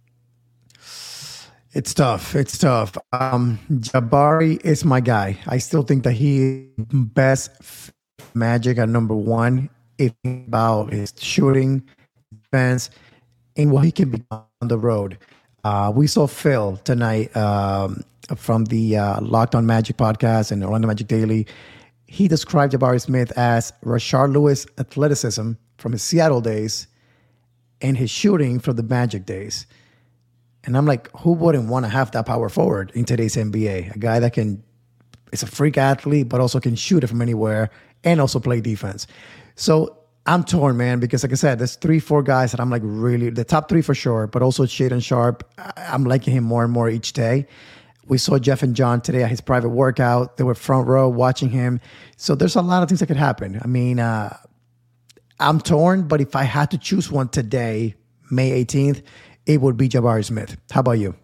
It's 1.73 1.93
tough. 1.93 2.35
It's 2.35 2.57
tough. 2.57 2.97
Um, 3.13 3.57
Jabari 3.71 4.63
is 4.65 4.83
my 4.83 4.99
guy. 4.99 5.37
I 5.47 5.57
still 5.57 5.83
think 5.83 6.03
that 6.03 6.13
he 6.13 6.69
best 6.77 7.51
magic 8.33 8.77
at 8.77 8.89
number 8.89 9.15
one. 9.15 9.69
If 9.97 10.13
about 10.25 10.91
his 10.91 11.13
shooting, 11.17 11.83
defense, 12.33 12.89
and 13.55 13.71
what 13.71 13.85
he 13.85 13.91
can 13.91 14.09
be 14.09 14.23
on 14.31 14.67
the 14.67 14.77
road. 14.77 15.17
Uh, 15.63 15.91
we 15.95 16.07
saw 16.07 16.27
Phil 16.27 16.77
tonight 16.83 17.35
um, 17.37 18.03
from 18.35 18.65
the 18.65 18.97
uh, 18.97 19.21
Locked 19.21 19.55
On 19.55 19.65
Magic 19.65 19.97
podcast 19.97 20.51
and 20.51 20.63
Orlando 20.63 20.87
Magic 20.87 21.07
Daily. 21.07 21.47
He 22.11 22.27
described 22.27 22.73
Jabari 22.73 22.99
Smith 22.99 23.31
as 23.37 23.71
Rashard 23.85 24.33
Lewis 24.33 24.67
athleticism 24.77 25.53
from 25.77 25.93
his 25.93 26.03
Seattle 26.03 26.41
days 26.41 26.87
and 27.79 27.95
his 27.95 28.11
shooting 28.11 28.59
from 28.59 28.75
the 28.75 28.83
Magic 28.83 29.25
days. 29.25 29.65
And 30.65 30.75
I'm 30.75 30.85
like, 30.85 31.09
who 31.19 31.31
wouldn't 31.31 31.69
want 31.69 31.85
to 31.85 31.89
have 31.89 32.11
that 32.11 32.25
power 32.25 32.49
forward 32.49 32.91
in 32.95 33.05
today's 33.05 33.37
NBA? 33.37 33.95
A 33.95 33.97
guy 33.97 34.19
that 34.19 34.33
can, 34.33 34.61
is 35.31 35.41
a 35.41 35.47
freak 35.47 35.77
athlete, 35.77 36.27
but 36.27 36.41
also 36.41 36.59
can 36.59 36.75
shoot 36.75 37.01
it 37.01 37.07
from 37.07 37.21
anywhere 37.21 37.69
and 38.03 38.19
also 38.19 38.41
play 38.41 38.59
defense. 38.59 39.07
So 39.55 39.97
I'm 40.25 40.43
torn, 40.43 40.75
man, 40.75 40.99
because 40.99 41.23
like 41.23 41.31
I 41.31 41.35
said, 41.35 41.59
there's 41.59 41.77
three, 41.77 42.01
four 42.01 42.23
guys 42.23 42.51
that 42.51 42.59
I'm 42.59 42.69
like 42.69 42.81
really 42.83 43.29
the 43.29 43.45
top 43.45 43.69
three 43.69 43.81
for 43.81 43.95
sure, 43.95 44.27
but 44.27 44.41
also 44.41 44.65
Shaedon 44.65 45.01
Sharpe. 45.01 45.49
I'm 45.77 46.03
liking 46.03 46.33
him 46.33 46.43
more 46.43 46.65
and 46.65 46.73
more 46.73 46.89
each 46.89 47.13
day. 47.13 47.47
We 48.07 48.17
saw 48.17 48.39
Jeff 48.39 48.63
and 48.63 48.75
John 48.75 49.01
today 49.01 49.23
at 49.23 49.29
his 49.29 49.41
private 49.41 49.69
workout. 49.69 50.37
They 50.37 50.43
were 50.43 50.55
front 50.55 50.87
row 50.87 51.07
watching 51.07 51.49
him. 51.49 51.79
So 52.17 52.35
there's 52.35 52.55
a 52.55 52.61
lot 52.61 52.83
of 52.83 52.89
things 52.89 52.99
that 52.99 53.07
could 53.07 53.17
happen. 53.17 53.59
I 53.63 53.67
mean, 53.67 53.99
uh, 53.99 54.35
I'm 55.39 55.59
torn, 55.59 56.07
but 56.07 56.21
if 56.21 56.35
I 56.35 56.43
had 56.43 56.71
to 56.71 56.77
choose 56.77 57.11
one 57.11 57.29
today, 57.29 57.95
May 58.29 58.63
18th, 58.63 59.03
it 59.45 59.61
would 59.61 59.77
be 59.77 59.89
Jabari 59.89 60.23
Smith. 60.23 60.57
How 60.71 60.81
about 60.81 60.93
you? 60.93 61.15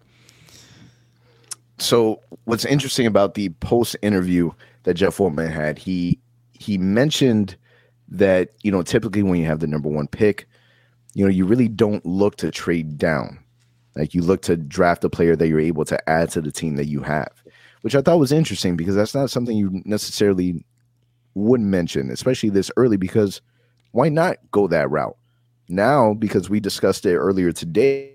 So 1.78 2.20
what's 2.44 2.64
interesting 2.64 3.06
about 3.06 3.34
the 3.34 3.50
post 3.50 3.96
interview 4.02 4.50
that 4.82 4.94
Jeff 4.94 5.18
Weltman 5.18 5.50
had, 5.50 5.78
he 5.78 6.18
he 6.52 6.76
mentioned 6.76 7.56
that 8.08 8.50
you 8.62 8.72
know 8.72 8.82
typically 8.82 9.22
when 9.22 9.38
you 9.38 9.46
have 9.46 9.60
the 9.60 9.66
number 9.68 9.88
one 9.88 10.08
pick, 10.08 10.48
you 11.14 11.24
know 11.24 11.30
you 11.30 11.44
really 11.44 11.68
don't 11.68 12.04
look 12.04 12.36
to 12.36 12.50
trade 12.50 12.98
down, 12.98 13.38
like 13.98 14.14
you 14.14 14.22
look 14.22 14.42
to 14.42 14.56
draft 14.56 15.04
a 15.04 15.10
player 15.10 15.34
that 15.34 15.48
you're 15.48 15.60
able 15.60 15.84
to 15.84 16.08
add 16.08 16.30
to 16.30 16.40
the 16.40 16.52
team 16.52 16.76
that 16.76 16.86
you 16.86 17.02
have, 17.02 17.42
which 17.82 17.96
I 17.96 18.00
thought 18.00 18.20
was 18.20 18.32
interesting 18.32 18.76
because 18.76 18.94
that's 18.94 19.14
not 19.14 19.28
something 19.28 19.56
you 19.56 19.82
necessarily 19.84 20.64
would 21.34 21.60
mention, 21.60 22.10
especially 22.10 22.50
this 22.50 22.70
early 22.76 22.96
because 22.96 23.42
why 23.90 24.08
not 24.08 24.36
go 24.52 24.68
that 24.68 24.88
route? 24.90 25.16
Now, 25.68 26.14
because 26.14 26.48
we 26.48 26.60
discussed 26.60 27.04
it 27.06 27.16
earlier 27.16 27.52
today, 27.52 28.14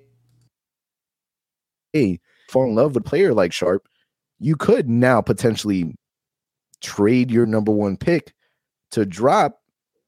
hey, 1.92 2.20
fall 2.50 2.64
in 2.66 2.76
love 2.76 2.96
with 2.96 3.06
a 3.06 3.10
player 3.10 3.34
like 3.34 3.54
Sharpe, 3.54 3.88
you 4.40 4.56
could 4.56 4.90
now 4.90 5.22
potentially 5.22 5.94
trade 6.82 7.30
your 7.30 7.46
number 7.46 7.72
one 7.72 7.98
pick 7.98 8.34
to 8.92 9.06
drop 9.06 9.60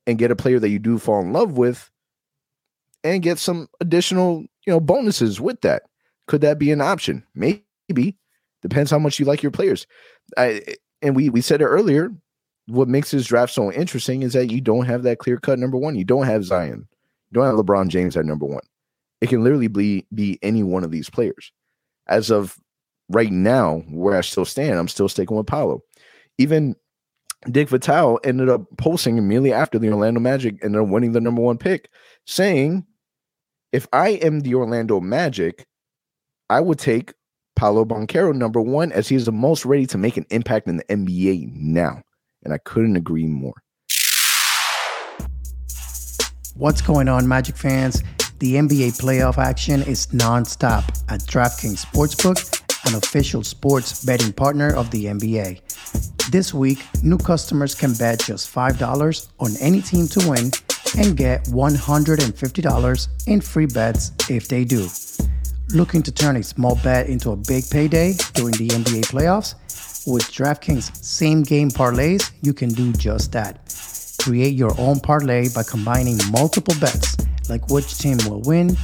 and 0.07 0.17
get 0.17 0.31
a 0.31 0.35
player 0.35 0.59
that 0.59 0.69
you 0.69 0.79
do 0.79 0.97
fall 0.97 1.21
in 1.21 1.33
love 1.33 1.57
with 1.57 1.91
and 3.05 3.21
get 3.21 3.39
some 3.39 3.69
additional, 3.79 4.41
you 4.65 4.73
know, 4.73 4.79
bonuses 4.79 5.39
with 5.39 5.61
that. 5.61 5.83
Could 6.27 6.41
that 6.41 6.59
be 6.59 6.71
an 6.71 6.81
option? 6.81 7.23
Maybe. 7.35 8.17
Depends 8.61 8.89
how 8.89 8.99
much 8.99 9.19
you 9.19 9.25
like 9.25 9.43
your 9.43 9.51
players. 9.51 9.85
I, 10.37 10.61
and 11.03 11.15
we 11.15 11.29
we 11.29 11.41
said 11.41 11.61
it 11.61 11.65
earlier, 11.65 12.11
what 12.67 12.87
makes 12.87 13.11
this 13.11 13.27
draft 13.27 13.53
so 13.53 13.71
interesting 13.71 14.23
is 14.23 14.33
that 14.33 14.51
you 14.51 14.59
don't 14.59 14.85
have 14.85 15.03
that 15.03 15.19
clear 15.19 15.37
cut 15.37 15.59
number 15.59 15.77
one. 15.77 15.95
You 15.95 16.03
don't 16.03 16.25
have 16.25 16.43
Zion. 16.43 16.87
You 17.29 17.33
don't 17.33 17.45
have 17.45 17.63
LeBron 17.63 17.89
James 17.89 18.17
at 18.17 18.25
number 18.25 18.47
one. 18.47 18.63
It 19.21 19.29
can 19.29 19.43
literally 19.43 19.67
be, 19.67 20.07
be 20.13 20.39
any 20.41 20.63
one 20.63 20.83
of 20.83 20.91
these 20.91 21.09
players. 21.09 21.51
As 22.07 22.31
of 22.31 22.57
right 23.09 23.31
now, 23.31 23.83
where 23.89 24.17
I 24.17 24.21
still 24.21 24.45
stand, 24.45 24.79
I'm 24.79 24.87
still 24.87 25.09
sticking 25.09 25.37
with 25.37 25.45
Paolo. 25.45 25.83
Even 26.39 26.75
Dick 27.51 27.69
Vitale 27.69 28.19
ended 28.23 28.49
up 28.49 28.65
posting 28.77 29.17
immediately 29.17 29.53
after 29.53 29.77
the 29.77 29.91
Orlando 29.91 30.19
Magic 30.19 30.55
ended 30.63 30.81
up 30.81 30.87
winning 30.87 31.11
the 31.11 31.21
number 31.21 31.41
one 31.41 31.59
pick, 31.59 31.89
saying, 32.25 32.85
if 33.75 33.85
I 33.91 34.11
am 34.23 34.39
the 34.39 34.55
Orlando 34.55 35.01
Magic, 35.01 35.65
I 36.49 36.61
would 36.61 36.79
take 36.79 37.13
Paolo 37.57 37.83
Banchero 37.83 38.33
number 38.33 38.61
one 38.61 38.93
as 38.93 39.09
he 39.09 39.17
is 39.17 39.25
the 39.25 39.33
most 39.33 39.65
ready 39.65 39.85
to 39.87 39.97
make 39.97 40.15
an 40.15 40.25
impact 40.29 40.69
in 40.69 40.77
the 40.77 40.85
NBA 40.85 41.53
now 41.53 42.01
and 42.45 42.53
I 42.53 42.57
couldn't 42.59 42.95
agree 42.95 43.25
more. 43.25 43.55
What's 46.53 46.81
going 46.81 47.09
on, 47.09 47.27
Magic 47.27 47.57
fans? 47.57 48.01
The 48.39 48.55
NBA 48.55 49.01
playoff 49.01 49.37
action 49.37 49.81
is 49.81 50.07
nonstop 50.07 50.87
at 51.09 51.19
DraftKings 51.21 51.85
Sportsbook, 51.85 52.87
an 52.87 52.95
official 52.95 53.43
sports 53.43 54.05
betting 54.05 54.31
partner 54.31 54.73
of 54.73 54.89
the 54.91 55.05
NBA. 55.05 56.31
This 56.31 56.53
week, 56.53 56.79
new 57.03 57.17
customers 57.17 57.75
can 57.75 57.93
bet 57.93 58.19
just 58.19 58.53
$5 58.53 59.27
on 59.39 59.51
any 59.59 59.81
team 59.81 60.07
to 60.07 60.29
win 60.29 60.51
and 60.97 61.17
get 61.17 61.45
$150 61.45 63.27
in 63.27 63.41
free 63.41 63.65
bets 63.65 64.11
if 64.29 64.47
they 64.47 64.63
do. 64.63 64.87
Looking 65.73 66.03
to 66.03 66.11
turn 66.11 66.37
a 66.37 66.43
small 66.43 66.79
bet 66.83 67.07
into 67.07 67.31
a 67.31 67.35
big 67.35 67.69
payday 67.69 68.13
during 68.33 68.53
the 68.55 68.67
NBA 68.67 69.05
playoffs? 69.05 69.55
With 70.07 70.23
DraftKings 70.23 70.95
same 71.03 71.41
game 71.41 71.69
parlays, 71.69 72.31
you 72.41 72.53
can 72.53 72.69
do 72.69 72.93
just 72.93 73.31
that. 73.31 73.59
Create 74.21 74.53
your 74.53 74.73
own 74.79 74.99
parlay 74.99 75.49
by 75.49 75.63
combining 75.63 76.17
multiple 76.31 76.75
bets, 76.79 77.17
like 77.49 77.69
which 77.69 77.97
team 77.97 78.17
will 78.27 78.41
win, 78.41 78.77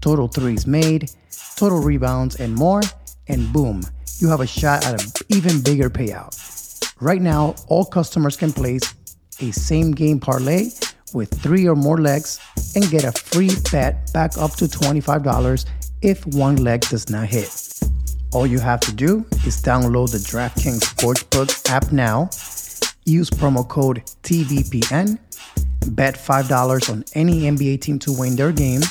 total 0.00 0.28
threes 0.28 0.66
made, 0.66 1.10
total 1.56 1.80
rebounds, 1.80 2.36
and 2.36 2.54
more, 2.54 2.82
and 3.28 3.52
boom, 3.52 3.82
you 4.18 4.28
have 4.28 4.40
a 4.40 4.46
shot 4.46 4.84
at 4.86 5.02
an 5.02 5.10
even 5.28 5.62
bigger 5.62 5.88
payout. 5.88 6.34
Right 7.00 7.22
now, 7.22 7.54
all 7.68 7.84
customers 7.84 8.36
can 8.36 8.52
place 8.52 8.94
a 9.40 9.52
same 9.52 9.92
game 9.92 10.18
parlay 10.18 10.70
with 11.14 11.30
three 11.42 11.68
or 11.68 11.76
more 11.76 11.98
legs 11.98 12.40
and 12.74 12.88
get 12.90 13.04
a 13.04 13.12
free 13.12 13.50
bet 13.72 14.12
back 14.12 14.36
up 14.38 14.52
to 14.56 14.66
$25 14.66 15.64
if 16.02 16.26
one 16.26 16.56
leg 16.56 16.82
does 16.82 17.08
not 17.10 17.26
hit. 17.26 17.50
All 18.32 18.46
you 18.46 18.58
have 18.58 18.80
to 18.80 18.92
do 18.92 19.24
is 19.46 19.60
download 19.62 20.12
the 20.12 20.18
DraftKings 20.18 20.80
Sportsbook 20.80 21.70
app 21.70 21.92
now, 21.92 22.28
use 23.04 23.30
promo 23.30 23.66
code 23.66 24.02
TBPN, 24.22 25.18
bet 25.94 26.14
$5 26.14 26.90
on 26.90 27.04
any 27.14 27.42
NBA 27.42 27.80
team 27.80 27.98
to 28.00 28.12
win 28.12 28.36
their 28.36 28.52
game, 28.52 28.82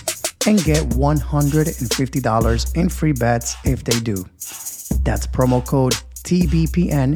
and 0.48 0.64
get 0.64 0.84
$150 0.90 2.76
in 2.78 2.90
free 2.90 3.12
bets 3.12 3.56
if 3.64 3.84
they 3.84 4.00
do. 4.00 4.16
That's 5.04 5.28
promo 5.28 5.66
code 5.66 5.94
TBPN 6.24 7.12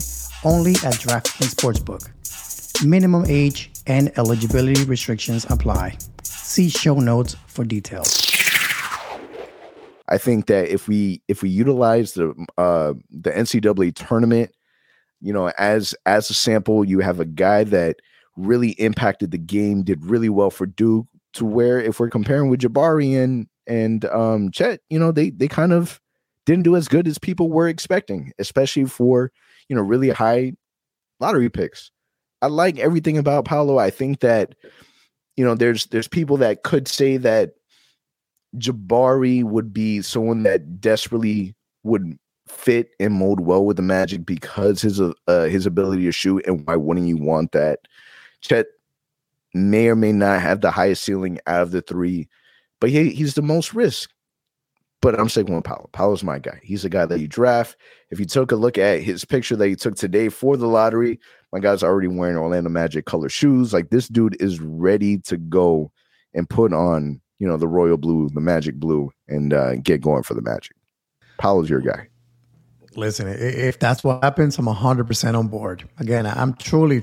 only 0.46 0.74
at 0.74 0.96
DraftKings 0.96 1.56
Sportsbook. 1.56 2.86
Minimum 2.86 3.26
age 3.28 3.71
and 3.88 4.12
eligibility 4.18 4.84
restrictions 4.86 5.46
apply. 5.50 5.98
See 6.24 6.70
show 6.70 7.00
notes 7.00 7.36
for 7.48 7.64
details. 7.64 8.32
I 10.12 10.18
think 10.18 10.48
that 10.48 10.68
if 10.68 10.90
we 10.90 11.22
if 11.30 11.42
we 11.42 11.50
utilize 11.50 12.14
the 12.14 12.34
uh, 12.58 12.94
the 13.10 13.32
NCAA 13.32 13.96
tournament, 13.96 14.52
you 15.22 15.32
know, 15.32 15.52
as 15.58 15.96
as 16.06 16.30
a 16.30 16.34
sample, 16.34 16.84
you 16.84 17.00
have 17.00 17.20
a 17.22 17.26
guy 17.26 17.64
that 17.66 17.98
really 18.36 18.72
impacted 18.72 19.32
the 19.32 19.38
game, 19.38 19.84
did 19.84 20.06
really 20.06 20.30
well 20.30 20.50
for 20.50 20.66
Duke. 20.66 21.08
To 21.36 21.46
where 21.46 21.80
if 21.80 22.02
we're 22.02 22.10
comparing 22.10 22.50
with 22.50 22.60
Jabari 22.60 23.18
and 23.18 23.48
and 23.66 24.04
um, 24.06 24.52
Chet, 24.52 24.82
you 24.90 25.00
know, 25.00 25.14
they 25.14 25.30
they 25.30 25.48
kind 25.48 25.72
of 25.72 26.02
didn't 26.46 26.64
do 26.64 26.76
as 26.76 26.90
good 26.90 27.08
as 27.08 27.18
people 27.18 27.50
were 27.50 27.70
expecting, 27.70 28.34
especially 28.38 28.86
for 28.86 29.32
you 29.70 29.78
know 29.78 29.82
really 29.82 30.10
high 30.10 30.52
lottery 31.22 31.50
picks. 31.50 31.90
I 32.42 32.48
like 32.48 32.80
everything 32.80 33.18
about 33.18 33.46
Paolo. 33.46 33.78
I 33.78 33.90
think 33.90 34.20
that 34.22 34.56
you 35.36 35.46
know 35.46 35.56
there's 35.56 35.86
there's 35.88 36.08
people 36.08 36.38
that 36.38 36.64
could 36.64 36.88
say 36.88 37.18
that 37.18 37.56
Jabari 38.58 39.44
would 39.44 39.74
be 39.74 40.02
someone 40.02 40.44
that 40.44 40.82
desperately 40.82 41.56
would 41.84 42.18
fit 42.48 42.90
and 43.00 43.14
mold 43.14 43.40
well 43.40 43.66
with 43.66 43.78
the 43.78 43.84
Magic 43.84 44.26
because 44.26 44.82
his 44.82 45.00
uh, 45.00 45.14
his 45.46 45.66
ability 45.66 46.04
to 46.04 46.12
shoot, 46.12 46.46
and 46.46 46.66
why 46.66 46.76
wouldn't 46.76 47.08
you 47.08 47.18
want 47.18 47.52
that? 47.52 47.80
Chet 48.42 48.68
may 49.54 49.88
or 49.88 49.96
may 49.96 50.12
not 50.12 50.42
have 50.42 50.62
the 50.62 50.72
highest 50.72 51.04
ceiling 51.04 51.40
out 51.48 51.62
of 51.62 51.72
the 51.72 51.82
three, 51.82 52.28
but 52.80 52.90
he, 52.90 53.12
he's 53.12 53.36
the 53.36 53.42
most 53.42 53.74
risk. 53.74 54.10
But 55.02 55.20
I'm 55.20 55.30
sticking 55.30 55.56
with 55.56 55.64
Paolo. 55.64 55.90
Paolo's 55.94 56.24
my 56.24 56.38
guy. 56.38 56.60
He's 56.64 56.84
the 56.84 56.90
guy 56.90 57.08
that 57.08 57.20
you 57.20 57.28
draft. 57.28 57.76
If 58.12 58.20
you 58.20 58.26
took 58.26 58.52
a 58.52 58.56
look 58.56 58.78
at 58.78 59.02
his 59.02 59.26
picture 59.26 59.56
that 59.56 59.68
he 59.68 59.76
took 59.76 59.96
today 59.96 60.30
for 60.30 60.58
the 60.58 60.68
lottery, 60.68 61.20
my 61.52 61.60
guy's 61.60 61.84
already 61.84 62.08
wearing 62.08 62.38
Orlando 62.38 62.70
Magic 62.70 63.06
color 63.06 63.30
shoes. 63.30 63.74
Like 63.74 63.90
this 63.90 64.08
dude 64.08 64.42
is 64.42 64.60
ready 64.60 65.18
to 65.20 65.38
go 65.38 65.92
and 66.34 66.50
put 66.50 66.74
on 66.74 67.22
you 67.42 67.48
know 67.48 67.58
the 67.58 67.68
royal 67.68 67.98
blue, 67.98 68.30
the 68.30 68.40
magic 68.40 68.76
blue, 68.76 69.12
and 69.28 69.52
uh, 69.52 69.76
get 69.78 70.00
going 70.00 70.22
for 70.22 70.36
the 70.36 70.44
magic. 70.44 70.76
Paolo's 71.40 71.70
your 71.70 71.82
guy. 71.82 72.08
Listen, 72.96 73.28
if 73.28 73.80
that's 73.80 74.04
what 74.04 74.24
happens, 74.24 74.60
I'm 74.60 74.66
100% 74.66 75.40
on 75.40 75.48
board. 75.48 75.88
Again, 75.98 76.28
I'm 76.28 76.54
truly, 76.56 77.02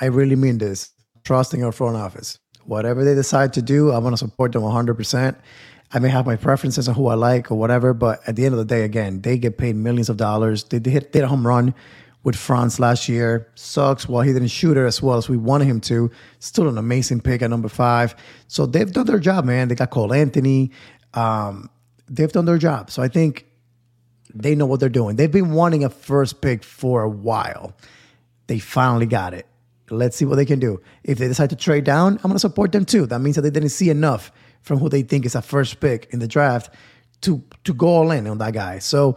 I 0.00 0.06
really 0.06 0.36
mean 0.36 0.58
this, 0.58 0.90
trusting 1.22 1.62
our 1.62 1.70
front 1.70 1.96
office. 1.96 2.38
Whatever 2.64 3.04
they 3.04 3.14
decide 3.14 3.52
to 3.52 3.62
do, 3.62 3.92
I 3.92 3.98
want 3.98 4.14
to 4.14 4.18
support 4.18 4.52
them 4.52 4.62
100%. 4.62 5.36
I 5.92 5.98
may 5.98 6.08
have 6.08 6.24
my 6.24 6.36
preferences 6.36 6.88
on 6.88 6.94
who 6.94 7.08
I 7.08 7.14
like 7.14 7.52
or 7.52 7.56
whatever, 7.56 7.92
but 7.92 8.26
at 8.26 8.36
the 8.36 8.46
end 8.46 8.54
of 8.54 8.58
the 8.58 8.64
day, 8.64 8.84
again, 8.84 9.20
they 9.20 9.36
get 9.36 9.58
paid 9.58 9.76
millions 9.76 10.08
of 10.08 10.16
dollars. 10.16 10.64
They, 10.64 10.78
they 10.78 10.90
hit, 10.90 11.12
they 11.12 11.18
hit 11.18 11.26
a 11.26 11.28
home 11.28 11.46
run 11.46 11.74
with 12.24 12.36
Franz 12.36 12.78
last 12.78 13.08
year. 13.08 13.48
Suggs 13.54 14.08
while 14.08 14.22
he 14.22 14.32
didn't 14.32 14.48
shoot 14.48 14.76
it 14.76 14.86
as 14.86 15.02
well 15.02 15.16
as 15.16 15.28
we 15.28 15.36
wanted 15.36 15.66
him 15.66 15.80
to. 15.82 16.10
Still 16.38 16.68
an 16.68 16.78
amazing 16.78 17.20
pick 17.20 17.42
at 17.42 17.50
number 17.50 17.68
five. 17.68 18.14
So 18.48 18.66
they've 18.66 18.90
done 18.90 19.06
their 19.06 19.18
job, 19.18 19.44
man. 19.44 19.68
They 19.68 19.74
got 19.74 19.90
Cole 19.90 20.12
Anthony. 20.12 20.70
Um, 21.14 21.68
they've 22.08 22.32
done 22.32 22.44
their 22.44 22.58
job. 22.58 22.90
So 22.90 23.02
I 23.02 23.08
think 23.08 23.46
they 24.34 24.54
know 24.54 24.66
what 24.66 24.80
they're 24.80 24.88
doing. 24.88 25.16
They've 25.16 25.30
been 25.30 25.52
wanting 25.52 25.84
a 25.84 25.90
first 25.90 26.40
pick 26.40 26.64
for 26.64 27.02
a 27.02 27.08
while. 27.08 27.74
They 28.46 28.58
finally 28.58 29.06
got 29.06 29.34
it. 29.34 29.46
Let's 29.90 30.16
see 30.16 30.24
what 30.24 30.36
they 30.36 30.46
can 30.46 30.58
do. 30.58 30.80
If 31.04 31.18
they 31.18 31.28
decide 31.28 31.50
to 31.50 31.56
trade 31.56 31.84
down, 31.84 32.14
I'm 32.14 32.22
going 32.22 32.34
to 32.34 32.38
support 32.38 32.72
them 32.72 32.86
too. 32.86 33.04
That 33.06 33.20
means 33.20 33.36
that 33.36 33.42
they 33.42 33.50
didn't 33.50 33.70
see 33.70 33.90
enough 33.90 34.32
from 34.62 34.78
who 34.78 34.88
they 34.88 35.02
think 35.02 35.26
is 35.26 35.34
a 35.34 35.42
first 35.42 35.80
pick 35.80 36.08
in 36.12 36.18
the 36.18 36.28
draft 36.28 36.72
to 37.22 37.42
to 37.64 37.74
go 37.74 37.88
all 37.88 38.10
in 38.10 38.26
on 38.26 38.38
that 38.38 38.52
guy. 38.52 38.78
So 38.78 39.16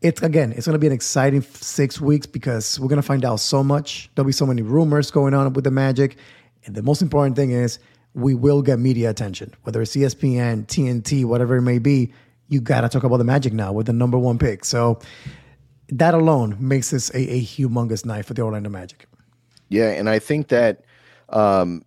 it's 0.00 0.22
again, 0.22 0.52
it's 0.52 0.66
going 0.66 0.74
to 0.74 0.78
be 0.78 0.86
an 0.86 0.92
exciting 0.92 1.42
six 1.42 2.00
weeks 2.00 2.26
because 2.26 2.80
we're 2.80 2.88
going 2.88 3.00
to 3.00 3.06
find 3.06 3.24
out 3.24 3.40
so 3.40 3.62
much. 3.62 4.10
There'll 4.14 4.26
be 4.26 4.32
so 4.32 4.46
many 4.46 4.62
rumors 4.62 5.10
going 5.10 5.34
on 5.34 5.52
with 5.52 5.64
the 5.64 5.70
Magic, 5.70 6.16
And 6.64 6.74
the 6.74 6.82
most 6.82 7.02
important 7.02 7.36
thing 7.36 7.50
is 7.50 7.78
we 8.14 8.34
will 8.34 8.62
get 8.62 8.78
media 8.78 9.10
attention, 9.10 9.52
whether 9.62 9.82
it's 9.82 9.94
ESPN, 9.94 10.66
TNT, 10.66 11.24
whatever 11.24 11.56
it 11.56 11.62
may 11.62 11.78
be. 11.78 12.12
You 12.48 12.60
got 12.60 12.80
to 12.80 12.88
talk 12.88 13.04
about 13.04 13.18
the 13.18 13.24
Magic 13.24 13.52
now 13.52 13.72
with 13.72 13.86
the 13.86 13.92
number 13.92 14.18
one 14.18 14.38
pick. 14.38 14.64
So 14.64 14.98
that 15.90 16.14
alone 16.14 16.56
makes 16.58 16.90
this 16.90 17.10
a, 17.10 17.18
a 17.18 17.40
humongous 17.42 18.04
night 18.04 18.24
for 18.24 18.34
the 18.34 18.42
Orlando 18.42 18.70
Magic. 18.70 19.06
Yeah, 19.68 19.90
and 19.90 20.08
I 20.08 20.18
think 20.18 20.48
that 20.48 20.84
um, 21.28 21.84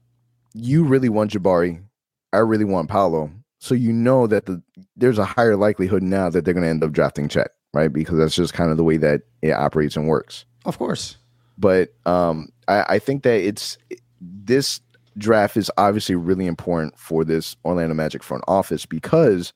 you 0.53 0.83
really 0.83 1.09
want 1.09 1.31
Jabari. 1.31 1.83
I 2.31 2.37
really 2.37 2.65
want 2.65 2.89
Paolo. 2.89 3.31
So 3.59 3.75
you 3.75 3.93
know 3.93 4.27
that 4.27 4.45
the 4.45 4.61
there's 4.95 5.17
a 5.17 5.25
higher 5.25 5.55
likelihood 5.55 6.03
now 6.03 6.29
that 6.29 6.45
they're 6.45 6.53
going 6.53 6.63
to 6.63 6.69
end 6.69 6.83
up 6.83 6.91
drafting 6.91 7.27
Chet, 7.27 7.51
right? 7.73 7.91
Because 7.91 8.17
that's 8.17 8.35
just 8.35 8.53
kind 8.53 8.71
of 8.71 8.77
the 8.77 8.83
way 8.83 8.97
that 8.97 9.21
it 9.41 9.51
operates 9.51 9.95
and 9.95 10.07
works. 10.07 10.45
Of 10.65 10.77
course. 10.77 11.17
But 11.57 11.93
um, 12.05 12.49
I, 12.67 12.85
I 12.89 12.99
think 12.99 13.23
that 13.23 13.41
it's 13.41 13.77
this 14.21 14.79
draft 15.17 15.57
is 15.57 15.71
obviously 15.77 16.15
really 16.15 16.47
important 16.47 16.97
for 16.97 17.23
this 17.23 17.55
Orlando 17.65 17.93
Magic 17.93 18.23
front 18.23 18.43
office 18.47 18.85
because 18.85 19.53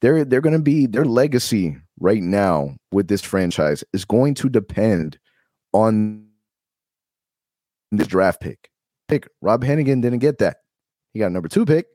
they're 0.00 0.24
they're 0.24 0.40
going 0.40 0.56
to 0.56 0.62
be 0.62 0.86
their 0.86 1.04
legacy 1.04 1.76
right 1.98 2.22
now 2.22 2.76
with 2.92 3.08
this 3.08 3.22
franchise 3.22 3.84
is 3.92 4.04
going 4.04 4.34
to 4.34 4.48
depend 4.48 5.18
on 5.72 6.26
this 7.92 8.06
draft 8.06 8.40
pick. 8.40 8.70
Pick 9.08 9.28
Rob 9.40 9.64
Hennigan 9.64 10.00
didn't 10.00 10.20
get 10.20 10.38
that. 10.38 10.58
He 11.12 11.18
got 11.18 11.26
a 11.26 11.30
number 11.30 11.48
two 11.48 11.66
pick, 11.66 11.86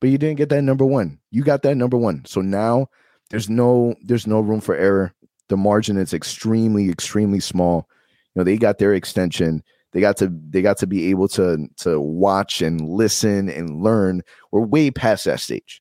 but 0.00 0.10
you 0.10 0.18
didn't 0.18 0.38
get 0.38 0.48
that 0.48 0.62
number 0.62 0.84
one. 0.84 1.18
You 1.30 1.42
got 1.44 1.62
that 1.62 1.76
number 1.76 1.96
one. 1.96 2.24
So 2.24 2.40
now 2.40 2.88
there's 3.30 3.50
no 3.50 3.94
there's 4.02 4.26
no 4.26 4.40
room 4.40 4.60
for 4.60 4.74
error. 4.74 5.12
The 5.48 5.56
margin 5.56 5.96
is 5.96 6.14
extremely 6.14 6.90
extremely 6.90 7.40
small. 7.40 7.88
You 8.34 8.40
know 8.40 8.44
they 8.44 8.56
got 8.56 8.78
their 8.78 8.94
extension. 8.94 9.62
They 9.92 10.00
got 10.00 10.16
to 10.18 10.32
they 10.50 10.62
got 10.62 10.78
to 10.78 10.86
be 10.86 11.10
able 11.10 11.28
to 11.28 11.68
to 11.78 12.00
watch 12.00 12.62
and 12.62 12.80
listen 12.88 13.48
and 13.48 13.82
learn. 13.82 14.22
We're 14.52 14.60
way 14.60 14.90
past 14.90 15.24
that 15.24 15.40
stage, 15.40 15.80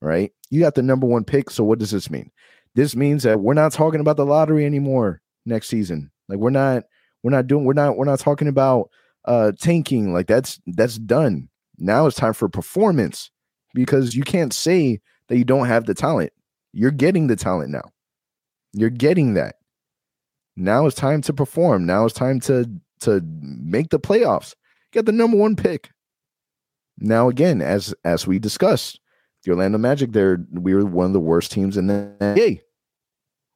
right? 0.00 0.32
You 0.50 0.60
got 0.60 0.74
the 0.74 0.82
number 0.82 1.06
one 1.06 1.24
pick. 1.24 1.50
So 1.50 1.64
what 1.64 1.78
does 1.78 1.90
this 1.90 2.10
mean? 2.10 2.30
This 2.74 2.96
means 2.96 3.22
that 3.24 3.40
we're 3.40 3.54
not 3.54 3.72
talking 3.72 4.00
about 4.00 4.16
the 4.16 4.26
lottery 4.26 4.64
anymore 4.64 5.20
next 5.44 5.68
season. 5.68 6.10
Like 6.28 6.38
we're 6.38 6.50
not 6.50 6.84
we're 7.22 7.32
not 7.32 7.46
doing 7.46 7.64
we're 7.64 7.72
not 7.74 7.96
we're 7.96 8.04
not 8.04 8.20
talking 8.20 8.48
about 8.48 8.90
uh 9.26 9.52
tanking. 9.60 10.12
Like 10.12 10.26
that's 10.26 10.60
that's 10.66 10.96
done. 10.96 11.48
Now 11.78 12.06
it's 12.06 12.16
time 12.16 12.32
for 12.32 12.48
performance 12.48 13.30
because 13.74 14.14
you 14.14 14.22
can't 14.22 14.52
say 14.52 15.00
that 15.28 15.38
you 15.38 15.44
don't 15.44 15.66
have 15.66 15.86
the 15.86 15.94
talent. 15.94 16.32
You're 16.72 16.90
getting 16.90 17.26
the 17.26 17.36
talent 17.36 17.70
now. 17.70 17.90
You're 18.72 18.90
getting 18.90 19.34
that. 19.34 19.56
Now 20.56 20.86
it's 20.86 20.96
time 20.96 21.22
to 21.22 21.32
perform. 21.32 21.86
Now 21.86 22.04
it's 22.04 22.14
time 22.14 22.40
to 22.40 22.70
to 23.00 23.22
make 23.40 23.90
the 23.90 23.98
playoffs. 23.98 24.54
Get 24.92 25.06
the 25.06 25.12
number 25.12 25.36
one 25.36 25.56
pick. 25.56 25.90
Now 26.98 27.28
again, 27.28 27.62
as 27.62 27.94
as 28.04 28.26
we 28.26 28.38
discussed, 28.38 29.00
the 29.42 29.52
Orlando 29.52 29.78
Magic, 29.78 30.12
they're 30.12 30.44
we 30.52 30.74
were 30.74 30.84
one 30.84 31.06
of 31.06 31.12
the 31.12 31.20
worst 31.20 31.50
teams 31.50 31.76
in 31.76 31.86
the 31.86 32.12
NBA. 32.20 32.60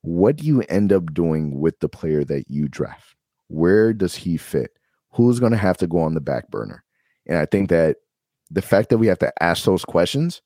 What 0.02 0.36
do 0.36 0.46
you 0.46 0.62
end 0.62 0.92
up 0.92 1.14
doing 1.14 1.60
with 1.60 1.78
the 1.80 1.88
player 1.88 2.24
that 2.24 2.44
you 2.48 2.68
draft? 2.68 3.16
Where 3.48 3.92
does 3.92 4.14
he 4.14 4.36
fit? 4.36 4.72
Who's 5.12 5.40
going 5.40 5.52
to 5.52 5.58
have 5.58 5.78
to 5.78 5.86
go 5.86 6.00
on 6.00 6.14
the 6.14 6.20
back 6.20 6.50
burner? 6.50 6.84
And 7.26 7.38
I 7.38 7.46
think 7.46 7.70
that 7.70 7.96
the 8.50 8.62
fact 8.62 8.90
that 8.90 8.98
we 8.98 9.06
have 9.06 9.18
to 9.20 9.32
ask 9.42 9.64
those 9.64 9.84
questions 9.84 10.42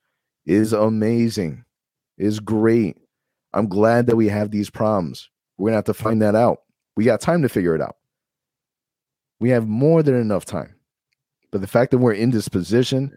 is 0.46 0.72
amazing, 0.72 1.64
is 2.18 2.40
great. 2.40 2.96
I'm 3.54 3.68
glad 3.68 4.06
that 4.06 4.16
we 4.16 4.28
have 4.28 4.50
these 4.50 4.70
problems. 4.70 5.30
We're 5.56 5.70
to 5.70 5.76
have 5.76 5.84
to 5.84 5.94
find 5.94 6.22
that 6.22 6.34
out. 6.34 6.58
We 6.96 7.04
got 7.04 7.20
time 7.20 7.42
to 7.42 7.48
figure 7.48 7.74
it 7.74 7.80
out. 7.80 7.96
We 9.40 9.50
have 9.50 9.66
more 9.66 10.02
than 10.02 10.14
enough 10.14 10.44
time. 10.44 10.74
But 11.50 11.60
the 11.60 11.66
fact 11.66 11.90
that 11.92 11.98
we're 11.98 12.12
in 12.12 12.30
this 12.30 12.48
position, 12.48 13.12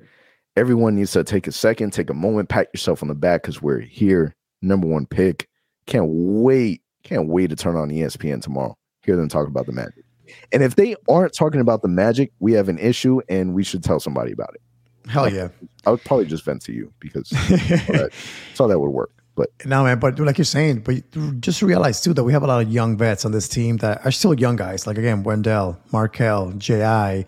everyone 0.55 0.95
needs 0.95 1.11
to 1.13 1.23
take 1.23 1.47
a 1.47 1.51
second, 1.51 1.91
take 1.91 2.09
a 2.09 2.13
moment, 2.13 2.49
pat 2.49 2.69
yourself 2.73 3.01
on 3.01 3.09
the 3.09 3.15
back 3.15 3.41
because 3.41 3.61
we're 3.61 3.79
here. 3.79 4.35
Number 4.61 4.87
one 4.87 5.05
pick. 5.05 5.49
Can't 5.87 6.07
wait. 6.07 6.81
Can't 7.03 7.27
wait 7.27 7.49
to 7.49 7.55
turn 7.55 7.75
on 7.75 7.89
ESPN 7.89 8.41
tomorrow. 8.41 8.77
Hear 9.03 9.15
them 9.15 9.27
talk 9.27 9.47
about 9.47 9.65
the 9.65 9.71
Magic. 9.71 10.05
And 10.51 10.63
if 10.63 10.75
they 10.75 10.95
aren't 11.09 11.33
talking 11.33 11.59
about 11.59 11.81
the 11.81 11.87
Magic, 11.87 12.31
we 12.39 12.53
have 12.53 12.69
an 12.69 12.77
issue 12.77 13.21
and 13.27 13.53
we 13.53 13.63
should 13.63 13.83
tell 13.83 13.99
somebody 13.99 14.31
about 14.31 14.53
it. 14.53 14.61
Hell 15.07 15.31
yeah. 15.31 15.49
I 15.85 15.91
would 15.91 16.03
probably 16.03 16.25
just 16.25 16.43
vent 16.45 16.61
to 16.63 16.73
you 16.73 16.93
because 16.99 17.29
that, 17.29 18.11
so 18.53 18.67
that 18.67 18.79
would 18.79 18.89
work. 18.89 19.11
But 19.35 19.49
no, 19.65 19.83
man. 19.83 19.99
But 19.99 20.19
like 20.19 20.37
you're 20.37 20.45
saying, 20.45 20.79
but 20.81 21.03
just 21.41 21.61
realize 21.61 22.01
too 22.01 22.13
that 22.13 22.23
we 22.23 22.33
have 22.33 22.43
a 22.43 22.47
lot 22.47 22.61
of 22.61 22.71
young 22.71 22.97
vets 22.97 23.25
on 23.25 23.31
this 23.31 23.47
team 23.47 23.77
that 23.77 24.05
are 24.05 24.11
still 24.11 24.33
young 24.33 24.55
guys. 24.55 24.85
Like 24.85 24.97
again, 24.97 25.23
Wendell, 25.23 25.79
Markelle, 25.91 26.51
Ji, 26.53 27.25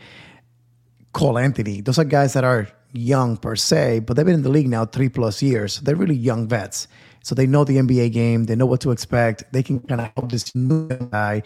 Cole 1.13 1.37
Anthony. 1.37 1.81
Those 1.81 1.97
are 1.97 2.03
guys 2.03 2.33
that 2.33 2.43
are 2.43 2.67
young 2.91 3.37
per 3.37 3.55
se, 3.55 3.99
but 3.99 4.15
they've 4.15 4.25
been 4.25 4.35
in 4.35 4.43
the 4.43 4.49
league 4.49 4.67
now 4.67 4.85
three 4.85 5.09
plus 5.09 5.41
years. 5.41 5.79
They're 5.79 5.95
really 5.95 6.15
young 6.15 6.47
vets, 6.47 6.87
so 7.23 7.33
they 7.35 7.47
know 7.47 7.63
the 7.63 7.77
NBA 7.77 8.11
game. 8.11 8.45
They 8.45 8.55
know 8.55 8.65
what 8.65 8.81
to 8.81 8.91
expect. 8.91 9.51
They 9.53 9.63
can 9.63 9.79
kind 9.79 10.01
of 10.01 10.11
help 10.15 10.31
this 10.31 10.53
new 10.53 10.89
guy. 10.89 11.41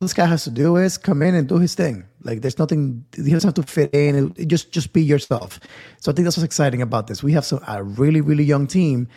This 0.00 0.12
guy 0.12 0.26
has 0.26 0.44
to 0.44 0.50
do 0.50 0.76
is 0.76 0.98
come 0.98 1.22
in 1.22 1.34
and 1.34 1.48
do 1.48 1.58
his 1.58 1.74
thing. 1.74 2.04
Like 2.22 2.42
there's 2.42 2.58
nothing 2.58 3.04
he 3.14 3.30
doesn't 3.30 3.48
have 3.48 3.54
to 3.54 3.72
fit 3.72 3.94
in. 3.94 4.34
Just 4.46 4.72
just 4.72 4.92
be 4.92 5.02
yourself. 5.02 5.58
So 6.00 6.12
I 6.12 6.14
think 6.14 6.24
that's 6.24 6.36
what's 6.36 6.44
exciting 6.44 6.82
about 6.82 7.06
this. 7.06 7.22
We 7.22 7.32
have 7.32 7.44
some 7.44 7.60
a 7.66 7.82
really 7.82 8.20
really 8.20 8.44
young 8.44 8.66
team 8.66 9.08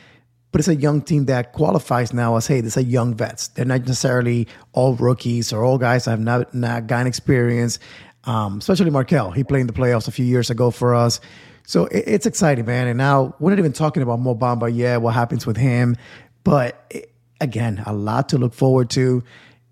but 0.52 0.60
it's 0.60 0.68
a 0.68 0.76
young 0.76 1.02
team 1.02 1.26
that 1.26 1.54
qualifies 1.54 2.13
now 2.13 2.36
as 2.36 2.48
hey, 2.48 2.62
this 2.62 2.78
are 2.78 2.82
young 2.82 3.13
vets. 3.13 3.50
They're 3.50 3.65
not 3.65 3.82
necessarily 3.82 4.48
all 4.74 4.96
rookies 4.96 5.54
or 5.54 5.63
all 5.63 5.78
guys 5.78 6.06
that 6.06 6.12
have 6.12 6.20
not 6.20 6.54
not 6.54 6.88
gotten 6.88 7.08
experience. 7.08 7.80
Um, 8.26 8.58
especially 8.58 8.89
Markelle, 8.89 9.32
he 9.32 9.44
played 9.44 9.62
in 9.62 9.68
the 9.68 9.74
playoffs 9.74 10.08
a 10.08 10.12
few 10.12 10.26
years 10.26 10.50
ago 10.50 10.72
for 10.72 10.96
us. 10.96 11.20
So 11.65 11.86
it, 11.86 12.04
it's 12.08 12.26
exciting, 12.26 12.65
man. 12.65 12.88
And 12.88 12.98
now 12.98 13.36
we're 13.39 13.52
not 13.52 13.60
even 13.60 13.74
talking 13.74 14.02
about 14.04 14.20
Mo 14.20 14.36
Bamba 14.36 14.76
yet. 14.76 15.02
What 15.02 15.13
happens 15.13 15.46
with 15.46 15.58
him? 15.58 15.96
But 16.44 16.84
it, 16.89 17.13
again, 17.39 17.84
a 17.86 17.94
lot 17.94 18.30
to 18.30 18.38
look 18.38 18.54
forward 18.54 18.89
to. 18.92 19.24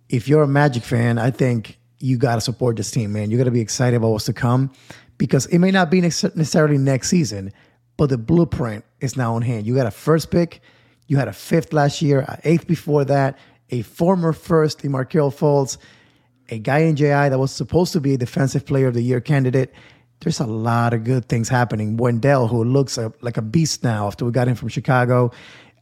If 0.09 0.27
you're 0.27 0.43
a 0.43 0.47
Magic 0.47 0.83
fan, 0.83 1.17
I 1.17 1.31
think 1.31 1.77
you 1.99 2.17
got 2.17 2.35
to 2.35 2.41
support 2.41 2.77
this 2.77 2.91
team, 2.91 3.11
man. 3.13 3.31
You 3.31 3.37
got 3.37 3.45
to 3.45 3.51
be 3.51 3.61
excited 3.61 3.97
about 3.97 4.09
what's 4.09 4.25
to 4.25 4.33
come 4.33 4.71
because 5.17 5.45
it 5.47 5.59
may 5.59 5.71
not 5.71 5.89
be 5.89 5.99
necessarily 6.01 6.77
next 6.77 7.09
season, 7.09 7.51
but 7.97 8.09
the 8.09 8.17
blueprint 8.17 8.85
is 9.01 9.17
now 9.17 9.35
on 9.35 9.41
hand. 9.41 9.65
You 9.65 9.75
got 9.75 9.87
a 9.87 9.91
first 9.91 10.29
pick, 10.31 10.61
you 11.07 11.17
had 11.17 11.27
a 11.27 11.33
fifth 11.33 11.73
last 11.73 12.01
year, 12.01 12.25
an 12.27 12.39
eighth 12.43 12.67
before 12.67 13.03
that, 13.05 13.37
a 13.69 13.81
former 13.81 14.33
first 14.33 14.85
in 14.85 14.91
Markelle 14.91 15.31
Fultz, 15.31 15.77
a 16.49 16.59
guy 16.59 16.79
in 16.79 16.95
JI 16.95 17.29
that 17.29 17.39
was 17.39 17.51
supposed 17.51 17.93
to 17.93 17.99
be 17.99 18.13
a 18.13 18.17
defensive 18.17 18.65
player 18.65 18.87
of 18.87 18.93
the 18.93 19.01
year 19.01 19.19
candidate. 19.19 19.73
There's 20.21 20.39
a 20.39 20.45
lot 20.45 20.93
of 20.93 21.03
good 21.03 21.27
things 21.27 21.49
happening. 21.49 21.97
Wendell, 21.97 22.47
who 22.47 22.63
looks 22.63 22.97
like 23.21 23.37
a 23.37 23.41
beast 23.41 23.83
now 23.83 24.07
after 24.07 24.25
we 24.25 24.31
got 24.31 24.47
him 24.47 24.55
from 24.55 24.69
Chicago. 24.69 25.31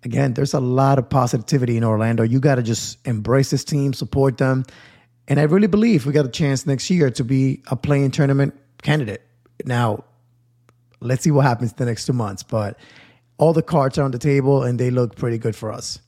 Again, 0.05 0.35
there's 0.35 0.53
a 0.53 0.59
lot 0.59 0.99
of 0.99 1.09
positivity 1.09 1.77
in 1.77 1.83
Orlando. 1.83 2.23
You 2.23 2.39
got 2.39 2.55
to 2.55 2.63
just 2.63 3.05
embrace 3.07 3.49
this 3.49 3.63
team, 3.63 3.91
support 3.91 4.37
them. 4.37 4.63
And 5.27 5.39
I 5.39 5.43
really 5.43 5.67
believe 5.67 6.05
we 6.05 6.13
got 6.13 6.25
a 6.25 6.29
chance 6.29 6.67
next 6.67 6.91
year 6.91 7.09
to 7.09 7.23
be 7.23 7.63
a 7.67 7.75
play-in 7.75 8.11
tournament 8.11 8.53
candidate. 8.83 9.23
Now, 9.65 10.03
let's 11.01 11.23
see 11.23 11.31
what 11.31 11.45
happens 11.45 11.73
the 11.73 11.85
next 11.85 12.05
two 12.05 12.13
months. 12.13 12.43
But 12.43 12.77
all 13.39 13.51
the 13.51 13.63
cards 13.63 13.97
are 13.97 14.03
on 14.03 14.11
the 14.11 14.19
table 14.19 14.61
and 14.61 14.79
they 14.79 14.91
look 14.91 15.15
pretty 15.15 15.39
good 15.39 15.55
for 15.55 15.73
us. 15.73 15.99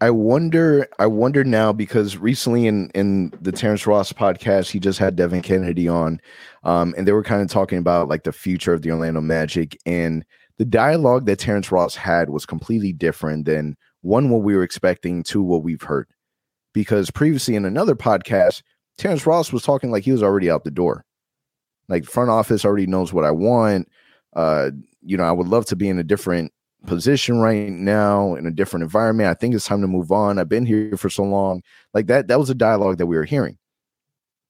I 0.00 0.10
wonder. 0.10 0.86
I 0.98 1.06
wonder 1.06 1.42
now 1.42 1.72
because 1.72 2.18
recently 2.18 2.66
in 2.66 2.90
in 2.90 3.32
the 3.40 3.50
Terrence 3.50 3.86
Ross 3.86 4.12
podcast, 4.12 4.70
he 4.70 4.78
just 4.78 4.98
had 4.98 5.16
Devin 5.16 5.40
Kennedy 5.40 5.88
on, 5.88 6.20
um, 6.64 6.94
and 6.98 7.08
they 7.08 7.12
were 7.12 7.22
kind 7.22 7.40
of 7.40 7.48
talking 7.48 7.78
about 7.78 8.06
like 8.06 8.24
the 8.24 8.32
future 8.32 8.74
of 8.74 8.82
the 8.82 8.90
Orlando 8.90 9.22
Magic 9.22 9.76
and 9.86 10.22
the 10.58 10.64
dialogue 10.64 11.26
that 11.26 11.38
Terrence 11.38 11.70
Ross 11.70 11.94
had 11.94 12.30
was 12.30 12.46
completely 12.46 12.92
different 12.92 13.44
than 13.44 13.76
one 14.02 14.30
what 14.30 14.42
we 14.42 14.56
were 14.56 14.62
expecting 14.62 15.22
to 15.24 15.42
what 15.42 15.62
we've 15.62 15.82
heard. 15.82 16.08
Because 16.72 17.10
previously 17.10 17.56
in 17.56 17.64
another 17.64 17.94
podcast, 17.94 18.62
Terrence 18.98 19.26
Ross 19.26 19.52
was 19.52 19.62
talking 19.62 19.90
like 19.90 20.04
he 20.04 20.12
was 20.12 20.22
already 20.22 20.50
out 20.50 20.64
the 20.64 20.70
door, 20.70 21.04
like 21.88 22.04
front 22.04 22.30
office 22.30 22.64
already 22.64 22.86
knows 22.86 23.12
what 23.12 23.24
I 23.24 23.30
want 23.30 23.88
uh, 24.36 24.70
you 25.02 25.16
know, 25.16 25.24
I 25.24 25.32
would 25.32 25.48
love 25.48 25.64
to 25.66 25.76
be 25.76 25.88
in 25.88 25.98
a 25.98 26.04
different 26.04 26.52
position 26.86 27.38
right 27.38 27.70
now 27.70 28.34
in 28.34 28.46
a 28.46 28.50
different 28.50 28.84
environment. 28.84 29.30
I 29.30 29.34
think 29.34 29.54
it's 29.54 29.66
time 29.66 29.80
to 29.80 29.88
move 29.88 30.12
on. 30.12 30.38
I've 30.38 30.48
been 30.48 30.66
here 30.66 30.96
for 30.96 31.08
so 31.10 31.24
long. 31.24 31.62
Like 31.94 32.06
that, 32.06 32.28
that 32.28 32.38
was 32.38 32.50
a 32.50 32.54
dialogue 32.54 32.98
that 32.98 33.06
we 33.06 33.16
were 33.16 33.24
hearing. 33.24 33.56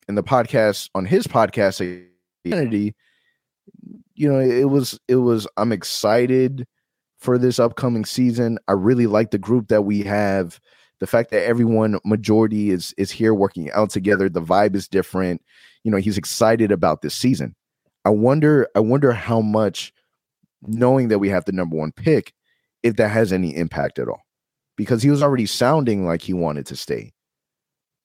In 0.08 0.16
the 0.16 0.24
podcast, 0.24 0.90
on 0.94 1.06
his 1.06 1.26
podcast, 1.26 2.08
you 4.16 4.32
know, 4.32 4.40
it 4.40 4.68
was 4.68 4.98
it 5.08 5.16
was 5.16 5.46
I'm 5.56 5.72
excited 5.72 6.66
for 7.18 7.38
this 7.38 7.58
upcoming 7.58 8.04
season. 8.04 8.58
I 8.68 8.72
really 8.72 9.06
like 9.06 9.30
the 9.30 9.38
group 9.38 9.68
that 9.68 9.82
we 9.82 10.02
have. 10.02 10.60
The 10.98 11.06
fact 11.06 11.30
that 11.30 11.44
everyone 11.44 11.98
majority 12.04 12.70
is 12.70 12.94
is 12.96 13.10
here 13.10 13.34
working 13.34 13.70
out 13.72 13.90
together. 13.90 14.28
The 14.28 14.42
vibe 14.42 14.74
is 14.74 14.88
different. 14.88 15.42
You 15.84 15.90
know, 15.90 15.98
he's 15.98 16.18
excited 16.18 16.72
about 16.72 17.02
this 17.02 17.14
season. 17.14 17.54
I 18.04 18.10
wonder, 18.10 18.68
I 18.74 18.80
wonder 18.80 19.12
how 19.12 19.40
much 19.40 19.92
knowing 20.62 21.08
that 21.08 21.18
we 21.18 21.28
have 21.28 21.44
the 21.44 21.52
number 21.52 21.76
one 21.76 21.92
pick, 21.92 22.32
if 22.82 22.96
that 22.96 23.08
has 23.08 23.32
any 23.32 23.54
impact 23.54 23.98
at 23.98 24.08
all. 24.08 24.22
Because 24.76 25.02
he 25.02 25.10
was 25.10 25.22
already 25.22 25.46
sounding 25.46 26.06
like 26.06 26.22
he 26.22 26.32
wanted 26.32 26.66
to 26.66 26.76
stay. 26.76 27.12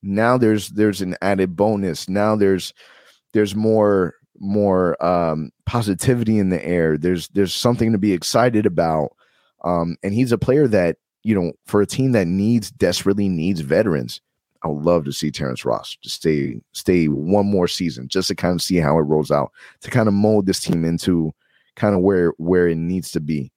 Now 0.03 0.37
there's 0.37 0.69
there's 0.69 1.01
an 1.01 1.15
added 1.21 1.55
bonus. 1.55 2.09
Now 2.09 2.35
there's 2.35 2.73
there's 3.33 3.55
more 3.55 4.15
more 4.41 5.01
um, 5.03 5.51
positivity 5.65 6.39
in 6.39 6.49
the 6.49 6.63
air. 6.65 6.97
There's 6.97 7.27
there's 7.29 7.53
something 7.53 7.91
to 7.91 7.97
be 7.97 8.11
excited 8.11 8.65
about. 8.65 9.15
Um, 9.63 9.95
and 10.03 10.13
he's 10.13 10.31
a 10.31 10.37
player 10.37 10.67
that 10.67 10.97
you 11.23 11.35
know 11.35 11.53
for 11.67 11.81
a 11.81 11.87
team 11.87 12.11
that 12.13 12.27
needs 12.27 12.71
desperately 12.71 13.29
needs 13.29 13.61
veterans. 13.61 14.19
I 14.63 14.67
would 14.67 14.83
love 14.83 15.05
to 15.05 15.11
see 15.11 15.31
Terrence 15.31 15.65
Ross 15.65 15.97
just 16.03 16.17
stay 16.17 16.59
stay 16.73 17.05
one 17.07 17.45
more 17.45 17.67
season 17.67 18.07
just 18.07 18.27
to 18.27 18.35
kind 18.35 18.55
of 18.55 18.61
see 18.61 18.77
how 18.77 18.97
it 18.97 19.03
rolls 19.03 19.31
out 19.31 19.51
to 19.81 19.91
kind 19.91 20.07
of 20.07 20.13
mold 20.13 20.45
this 20.45 20.59
team 20.59 20.83
into 20.85 21.31
kind 21.75 21.95
of 21.95 22.01
where 22.01 22.33
where 22.37 22.67
it 22.67 22.77
needs 22.77 23.11
to 23.11 23.19
be. 23.19 23.51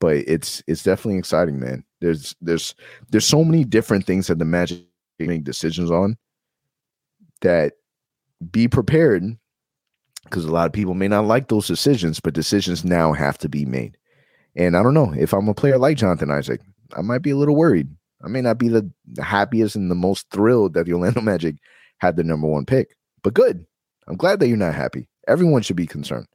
But 0.00 0.16
it's 0.16 0.62
it's 0.66 0.82
definitely 0.82 1.18
exciting, 1.18 1.60
man. 1.60 1.84
There's 2.00 2.34
there's 2.40 2.74
there's 3.10 3.26
so 3.26 3.44
many 3.44 3.64
different 3.64 4.06
things 4.06 4.26
that 4.28 4.38
the 4.38 4.44
Magic 4.44 4.84
make 5.18 5.44
decisions 5.44 5.90
on 5.90 6.16
that 7.42 7.74
be 8.50 8.66
prepared 8.68 9.36
because 10.30 10.44
a 10.44 10.52
lot 10.52 10.66
of 10.66 10.72
people 10.72 10.94
may 10.94 11.08
not 11.08 11.26
like 11.26 11.48
those 11.48 11.66
decisions, 11.66 12.20
but 12.20 12.34
decisions 12.34 12.84
now 12.84 13.12
have 13.12 13.36
to 13.38 13.48
be 13.48 13.64
made. 13.64 13.98
And 14.56 14.76
I 14.76 14.82
don't 14.82 14.94
know 14.94 15.12
if 15.18 15.32
I'm 15.32 15.48
a 15.48 15.54
player 15.54 15.78
like 15.78 15.96
Jonathan 15.96 16.30
Isaac, 16.30 16.60
I 16.96 17.02
might 17.02 17.22
be 17.22 17.30
a 17.30 17.36
little 17.36 17.56
worried. 17.56 17.88
I 18.24 18.28
may 18.28 18.40
not 18.40 18.58
be 18.58 18.68
the, 18.68 18.90
happiest 19.20 19.76
and 19.76 19.90
the 19.90 19.94
most 19.94 20.26
thrilled 20.30 20.74
that 20.74 20.86
the 20.86 20.92
Orlando 20.92 21.20
Magic 21.22 21.56
had 21.98 22.16
the 22.16 22.24
number 22.24 22.46
one 22.46 22.64
pick, 22.64 22.96
but 23.22 23.34
good. 23.34 23.66
I'm 24.06 24.16
glad 24.16 24.40
that 24.40 24.48
you're 24.48 24.56
not 24.56 24.74
happy. 24.74 25.08
Everyone 25.28 25.62
should 25.62 25.76
be 25.76 25.86
concerned 25.86 26.26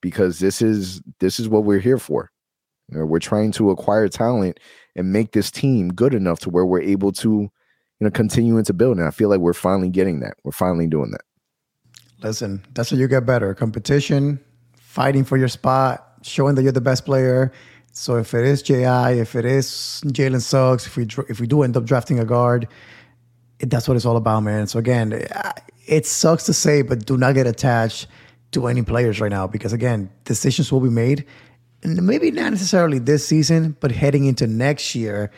because 0.00 0.38
this 0.38 0.62
is 0.62 1.00
this 1.20 1.40
is 1.40 1.48
what 1.48 1.64
we're 1.64 1.80
here 1.80 1.98
for. 1.98 2.30
You 2.88 2.98
know, 2.98 3.06
we're 3.06 3.18
trying 3.18 3.52
to 3.52 3.70
acquire 3.70 4.08
talent 4.08 4.60
and 4.94 5.12
make 5.12 5.32
this 5.32 5.50
team 5.50 5.92
good 5.92 6.14
enough 6.14 6.40
to 6.40 6.50
where 6.50 6.66
we're 6.66 6.82
able 6.82 7.10
to, 7.12 7.30
you 7.30 7.50
know, 8.00 8.10
continue 8.10 8.58
into 8.58 8.72
building. 8.72 9.04
I 9.04 9.10
feel 9.10 9.30
like 9.30 9.40
we're 9.40 9.54
finally 9.54 9.88
getting 9.88 10.20
that. 10.20 10.34
We're 10.44 10.52
finally 10.52 10.86
doing 10.86 11.10
that. 11.12 11.22
Listen, 12.22 12.64
that's 12.74 12.90
how 12.90 12.96
you 12.96 13.08
get 13.08 13.26
better. 13.26 13.54
Competition, 13.54 14.38
fighting 14.76 15.24
for 15.24 15.36
your 15.36 15.48
spot, 15.48 16.06
showing 16.22 16.54
that 16.54 16.62
you're 16.62 16.72
the 16.72 16.80
best 16.80 17.04
player. 17.04 17.52
So 17.92 18.16
if 18.16 18.32
it 18.32 18.44
is 18.44 18.62
Ji, 18.62 18.84
if 18.84 19.34
it 19.34 19.44
is 19.44 20.02
Jalen 20.06 20.40
Suggs, 20.40 20.86
if 20.86 20.96
we 20.96 21.06
if 21.28 21.40
we 21.40 21.46
do 21.46 21.62
end 21.62 21.76
up 21.76 21.84
drafting 21.84 22.18
a 22.18 22.24
guard, 22.24 22.68
it, 23.58 23.70
that's 23.70 23.88
what 23.88 23.96
it's 23.96 24.06
all 24.06 24.16
about, 24.16 24.40
man. 24.40 24.66
So 24.66 24.78
again, 24.78 25.26
it 25.86 26.06
sucks 26.06 26.44
to 26.44 26.52
say, 26.52 26.82
but 26.82 27.04
do 27.04 27.18
not 27.18 27.34
get 27.34 27.46
attached 27.46 28.06
to 28.52 28.66
any 28.66 28.82
players 28.82 29.20
right 29.20 29.30
now 29.30 29.46
because 29.46 29.72
again, 29.72 30.10
decisions 30.24 30.70
will 30.70 30.80
be 30.80 30.90
made, 30.90 31.26
and 31.82 32.00
maybe 32.06 32.30
not 32.30 32.50
necessarily 32.50 32.98
this 32.98 33.26
season, 33.26 33.76
but 33.80 33.90
heading 33.90 34.24
into 34.24 34.46
next 34.46 34.94
year 34.94 35.30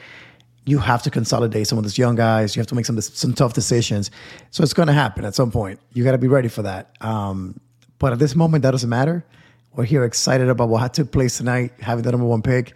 you 0.66 0.78
have 0.78 1.02
to 1.02 1.10
consolidate 1.10 1.66
some 1.66 1.78
of 1.78 1.84
these 1.84 1.98
young 1.98 2.14
guys. 2.14 2.56
You 2.56 2.60
have 2.60 2.66
to 2.68 2.74
make 2.74 2.86
some 2.86 3.00
some 3.00 3.34
tough 3.34 3.52
decisions. 3.52 4.10
So 4.50 4.62
it's 4.62 4.72
going 4.72 4.88
to 4.88 4.94
happen 4.94 5.24
at 5.24 5.34
some 5.34 5.50
point. 5.50 5.80
You 5.92 6.04
got 6.04 6.12
to 6.12 6.18
be 6.18 6.28
ready 6.28 6.48
for 6.48 6.62
that. 6.62 6.96
Um, 7.00 7.60
but 7.98 8.12
at 8.12 8.18
this 8.18 8.34
moment, 8.34 8.62
that 8.62 8.70
doesn't 8.70 8.88
matter. 8.88 9.24
We're 9.74 9.84
here 9.84 10.04
excited 10.04 10.48
about 10.48 10.68
what 10.68 10.94
took 10.94 11.10
place 11.10 11.38
tonight, 11.38 11.72
having 11.80 12.04
the 12.04 12.12
number 12.12 12.26
one 12.26 12.42
pick. 12.42 12.74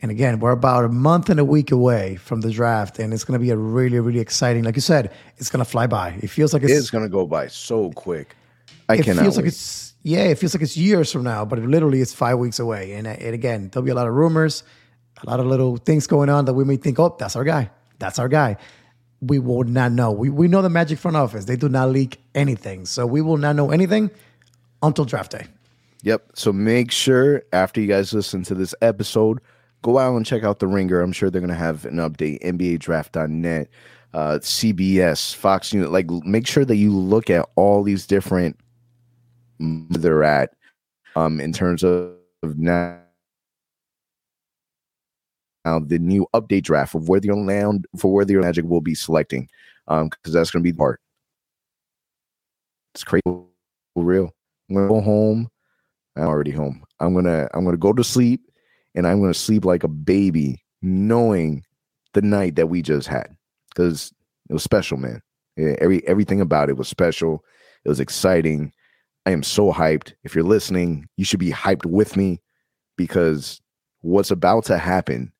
And 0.00 0.10
again, 0.10 0.38
we're 0.38 0.52
about 0.52 0.84
a 0.84 0.88
month 0.88 1.28
and 1.28 1.40
a 1.40 1.44
week 1.44 1.72
away 1.72 2.16
from 2.16 2.40
the 2.40 2.50
draft, 2.50 3.00
and 3.00 3.12
it's 3.12 3.24
going 3.24 3.38
to 3.38 3.42
be 3.44 3.50
a 3.50 3.56
really, 3.56 3.98
really 3.98 4.20
exciting. 4.20 4.62
Like 4.62 4.76
you 4.76 4.80
said, 4.80 5.12
it's 5.38 5.50
going 5.50 5.64
to 5.64 5.68
fly 5.68 5.88
by. 5.88 6.10
It 6.22 6.28
feels 6.28 6.54
like 6.54 6.62
it's, 6.62 6.72
it's 6.72 6.90
going 6.90 7.02
to 7.02 7.10
go 7.10 7.26
by 7.26 7.48
so 7.48 7.90
quick. 7.90 8.36
I 8.88 8.94
it 8.94 9.04
cannot. 9.04 9.22
feels 9.22 9.36
wait. 9.36 9.42
like 9.42 9.48
it's 9.48 9.94
yeah, 10.04 10.24
it 10.24 10.38
feels 10.38 10.54
like 10.54 10.62
it's 10.62 10.76
years 10.76 11.12
from 11.12 11.24
now, 11.24 11.44
but 11.44 11.58
literally 11.58 12.00
it's 12.00 12.14
five 12.14 12.38
weeks 12.38 12.58
away. 12.60 12.92
And, 12.92 13.06
and 13.06 13.34
again, 13.34 13.68
there'll 13.68 13.84
be 13.84 13.90
a 13.90 13.94
lot 13.94 14.06
of 14.06 14.14
rumors 14.14 14.62
a 15.22 15.30
lot 15.30 15.40
of 15.40 15.46
little 15.46 15.76
things 15.76 16.06
going 16.06 16.28
on 16.28 16.44
that 16.46 16.54
we 16.54 16.64
may 16.64 16.76
think, 16.76 16.98
oh, 16.98 17.16
that's 17.18 17.36
our 17.36 17.44
guy. 17.44 17.70
That's 17.98 18.18
our 18.18 18.28
guy. 18.28 18.56
We 19.20 19.38
will 19.38 19.64
not 19.64 19.92
know. 19.92 20.12
We, 20.12 20.30
we 20.30 20.48
know 20.48 20.62
the 20.62 20.70
Magic 20.70 20.98
front 20.98 21.16
office. 21.16 21.44
They 21.44 21.56
do 21.56 21.68
not 21.68 21.90
leak 21.90 22.20
anything. 22.34 22.86
So 22.86 23.06
we 23.06 23.20
will 23.20 23.36
not 23.36 23.56
know 23.56 23.70
anything 23.70 24.10
until 24.82 25.04
draft 25.04 25.32
day. 25.32 25.46
Yep. 26.02 26.30
So 26.34 26.52
make 26.52 26.92
sure 26.92 27.42
after 27.52 27.80
you 27.80 27.88
guys 27.88 28.12
listen 28.12 28.44
to 28.44 28.54
this 28.54 28.74
episode, 28.80 29.40
go 29.82 29.98
out 29.98 30.16
and 30.16 30.24
check 30.24 30.44
out 30.44 30.60
The 30.60 30.68
Ringer. 30.68 31.00
I'm 31.00 31.12
sure 31.12 31.30
they're 31.30 31.40
going 31.40 31.48
to 31.48 31.56
have 31.56 31.84
an 31.84 31.96
update, 31.96 32.40
NBADraft.net, 32.42 33.68
uh, 34.14 34.38
CBS, 34.40 35.34
Fox 35.34 35.74
News. 35.74 35.88
Like, 35.88 36.08
make 36.24 36.46
sure 36.46 36.64
that 36.64 36.76
you 36.76 36.96
look 36.96 37.30
at 37.30 37.48
all 37.56 37.82
these 37.82 38.06
different 38.06 38.56
they're 39.58 40.22
at 40.22 40.54
um, 41.16 41.40
in 41.40 41.52
terms 41.52 41.82
of 41.82 42.14
now 42.42 43.00
now 45.68 45.78
the 45.78 45.98
new 45.98 46.26
update 46.34 46.62
draft 46.62 46.94
of 46.94 47.08
where 47.08 47.20
the 47.20 47.32
land 47.32 47.86
for 47.96 48.12
where 48.12 48.24
the 48.24 48.34
Magic 48.34 48.64
will 48.64 48.80
be 48.80 48.94
selecting, 48.94 49.48
um, 49.88 50.08
because 50.08 50.32
that's 50.32 50.50
going 50.50 50.62
to 50.62 50.64
be 50.64 50.72
the 50.72 50.78
part. 50.78 51.00
It's 52.94 53.04
crazy, 53.04 53.22
for 53.24 53.46
real. 53.94 54.34
I'm 54.68 54.76
gonna 54.76 54.88
go 54.88 55.00
home. 55.00 55.48
I'm 56.16 56.24
already 56.24 56.50
home. 56.50 56.82
I'm 57.00 57.14
gonna 57.14 57.48
I'm 57.54 57.64
gonna 57.64 57.76
go 57.76 57.92
to 57.92 58.04
sleep, 58.04 58.40
and 58.94 59.06
I'm 59.06 59.20
gonna 59.20 59.34
sleep 59.34 59.64
like 59.64 59.84
a 59.84 59.88
baby, 59.88 60.62
knowing 60.82 61.64
the 62.14 62.22
night 62.22 62.56
that 62.56 62.68
we 62.68 62.82
just 62.82 63.06
had, 63.06 63.36
because 63.70 64.12
it 64.48 64.52
was 64.52 64.62
special, 64.62 64.96
man. 64.96 65.22
Yeah, 65.56 65.76
every 65.80 66.06
everything 66.06 66.40
about 66.40 66.68
it 66.70 66.76
was 66.76 66.88
special. 66.88 67.44
It 67.84 67.88
was 67.88 68.00
exciting. 68.00 68.72
I 69.26 69.30
am 69.30 69.42
so 69.42 69.72
hyped. 69.72 70.14
If 70.24 70.34
you're 70.34 70.44
listening, 70.44 71.06
you 71.16 71.24
should 71.24 71.40
be 71.40 71.50
hyped 71.50 71.86
with 71.86 72.16
me 72.16 72.40
because 72.96 73.60
what's 74.00 74.30
about 74.30 74.64
to 74.66 74.78
happen 74.78 75.32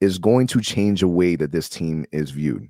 is 0.00 0.18
going 0.18 0.46
to 0.48 0.60
change 0.60 1.00
the 1.00 1.08
way 1.08 1.36
that 1.36 1.52
this 1.52 1.68
team 1.68 2.06
is 2.12 2.30
viewed. 2.30 2.68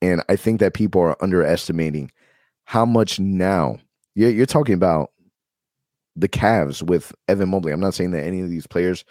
And 0.00 0.22
I 0.28 0.36
think 0.36 0.60
that 0.60 0.74
people 0.74 1.00
are 1.00 1.22
underestimating 1.22 2.10
how 2.64 2.84
much 2.84 3.18
now 3.18 3.78
you're, 4.14 4.30
you're 4.30 4.46
talking 4.46 4.74
about 4.74 5.10
the 6.16 6.28
Cavs 6.28 6.82
with 6.82 7.12
Evan 7.28 7.48
Mobley. 7.48 7.72
I'm 7.72 7.80
not 7.80 7.94
saying 7.94 8.12
that 8.12 8.24
any 8.24 8.40
of 8.40 8.50
these 8.50 8.66
players 8.66 9.04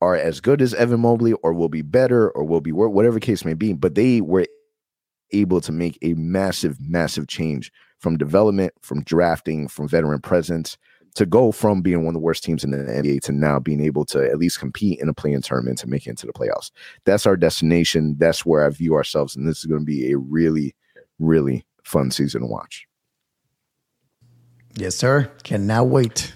are 0.00 0.16
as 0.16 0.40
good 0.40 0.62
as 0.62 0.74
Evan 0.74 1.00
Mobley 1.00 1.32
or 1.34 1.52
will 1.52 1.68
be 1.68 1.82
better 1.82 2.30
or 2.30 2.44
will 2.44 2.60
be 2.60 2.72
whatever 2.72 3.18
case 3.18 3.44
may 3.44 3.54
be, 3.54 3.72
but 3.72 3.94
they 3.94 4.20
were 4.20 4.46
able 5.32 5.60
to 5.60 5.72
make 5.72 5.98
a 6.02 6.14
massive, 6.14 6.80
massive 6.80 7.26
change 7.26 7.72
from 7.98 8.16
development, 8.16 8.72
from 8.80 9.02
drafting, 9.02 9.68
from 9.68 9.88
veteran 9.88 10.20
presence 10.20 10.78
to 11.14 11.26
go 11.26 11.50
from 11.52 11.82
being 11.82 12.04
one 12.04 12.08
of 12.08 12.14
the 12.14 12.24
worst 12.24 12.44
teams 12.44 12.64
in 12.64 12.70
the 12.70 12.78
NBA 12.78 13.20
to 13.22 13.32
now 13.32 13.58
being 13.58 13.80
able 13.80 14.04
to 14.06 14.24
at 14.28 14.38
least 14.38 14.60
compete 14.60 15.00
in 15.00 15.08
a 15.08 15.14
play-in 15.14 15.42
tournament 15.42 15.78
to 15.78 15.88
make 15.88 16.06
it 16.06 16.10
into 16.10 16.26
the 16.26 16.32
playoffs. 16.32 16.70
That's 17.04 17.26
our 17.26 17.36
destination. 17.36 18.16
That's 18.18 18.46
where 18.46 18.64
I 18.64 18.70
view 18.70 18.94
ourselves. 18.94 19.34
And 19.36 19.48
this 19.48 19.58
is 19.58 19.66
going 19.66 19.80
to 19.80 19.86
be 19.86 20.12
a 20.12 20.18
really, 20.18 20.74
really 21.18 21.64
fun 21.82 22.10
season 22.10 22.42
to 22.42 22.46
watch. 22.46 22.86
Yes, 24.74 24.94
sir. 24.94 25.30
Cannot 25.42 25.88
wait. 25.88 26.34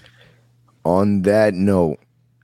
On 0.83 1.21
that 1.21 1.53
note, 1.53 1.99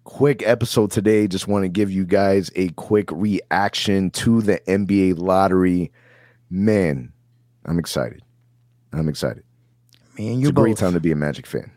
quick 0.05 0.41
episode 0.43 0.91
today. 0.91 1.27
Just 1.27 1.47
want 1.47 1.63
to 1.63 1.69
give 1.69 1.91
you 1.91 2.05
guys 2.05 2.51
a 2.55 2.69
quick 2.69 3.11
reaction 3.11 4.11
to 4.11 4.41
the 4.41 4.59
NBA 4.67 5.19
lottery. 5.19 5.91
Man, 6.49 7.11
I'm 7.65 7.79
excited. 7.79 8.21
I'm 8.93 9.09
excited. 9.09 9.43
Me 10.17 10.29
and 10.31 10.41
you 10.41 10.47
it's 10.47 10.51
a 10.51 10.53
both. 10.53 10.63
great 10.63 10.77
time 10.77 10.93
to 10.93 10.99
be 10.99 11.11
a 11.11 11.15
Magic 11.15 11.45
fan. 11.45 11.71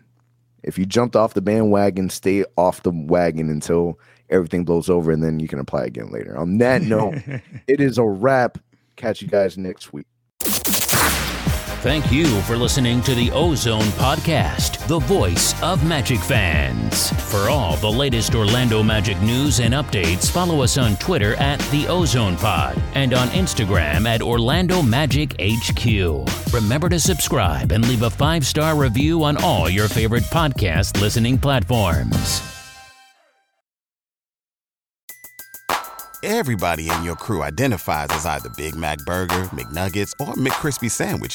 If 0.63 0.79
you 0.79 0.87
jumped 0.87 1.17
off 1.17 1.35
the 1.35 1.43
bandwagon, 1.43 2.09
stay 2.11 2.45
off 2.57 2.83
the 2.83 2.91
wagon 2.93 3.51
until 3.51 3.99
everything 4.31 4.65
blows 4.65 4.89
over, 4.89 5.11
and 5.11 5.23
then 5.23 5.41
you 5.41 5.49
can 5.49 5.59
apply 5.59 5.85
again 5.85 6.11
later. 6.11 6.37
On 6.37 6.59
that 6.59 6.83
note, 6.83 7.17
it 7.67 7.81
is 7.81 7.99
a 7.99 8.05
wrap. 8.05 8.59
Catch 8.97 9.23
you 9.23 9.29
guys 9.29 9.59
next 9.59 9.93
week. 9.93 10.07
Thank 11.83 12.13
you 12.13 12.41
for 12.43 12.57
listening 12.57 13.03
to 13.03 13.13
the 13.13 13.33
Ozone 13.33 13.83
Podcast, 13.99 14.87
the 14.87 15.01
voice 15.01 15.61
of 15.65 15.85
Magic 15.85 16.21
fans. 16.21 17.11
For 17.29 17.51
all 17.51 17.75
the 17.75 17.91
latest 17.91 18.37
Orlando 18.37 18.85
Magic 18.85 19.21
news 19.21 19.59
and 19.59 19.75
updates, 19.75 20.31
follow 20.31 20.63
us 20.63 20.79
on 20.79 20.97
Twitter 20.99 21.35
at 21.41 21.59
the 21.73 21.89
Ozone 21.89 22.37
Pod 22.37 22.81
and 22.95 23.13
on 23.13 23.27
Instagram 23.31 24.07
at 24.07 24.23
Orlando 24.23 24.81
Magic 24.81 25.35
HQ. 25.41 26.55
Remember 26.55 26.89
to 26.89 27.01
subscribe 27.01 27.73
and 27.73 27.89
leave 27.89 28.03
a 28.03 28.11
five 28.11 28.47
star 28.47 28.77
review 28.77 29.25
on 29.25 29.37
all 29.39 29.69
your 29.69 29.89
favorite 29.89 30.23
podcast 30.31 31.01
listening 31.01 31.37
platforms. 31.37 32.43
Everybody 36.23 36.89
in 36.89 37.03
your 37.03 37.17
crew 37.17 37.43
identifies 37.43 38.07
as 38.13 38.25
either 38.25 38.51
Big 38.57 38.77
Mac 38.77 38.99
Burger, 38.99 39.47
McNuggets, 39.47 40.13
or 40.21 40.35
McCrispy 40.35 40.89
Sandwich 40.89 41.35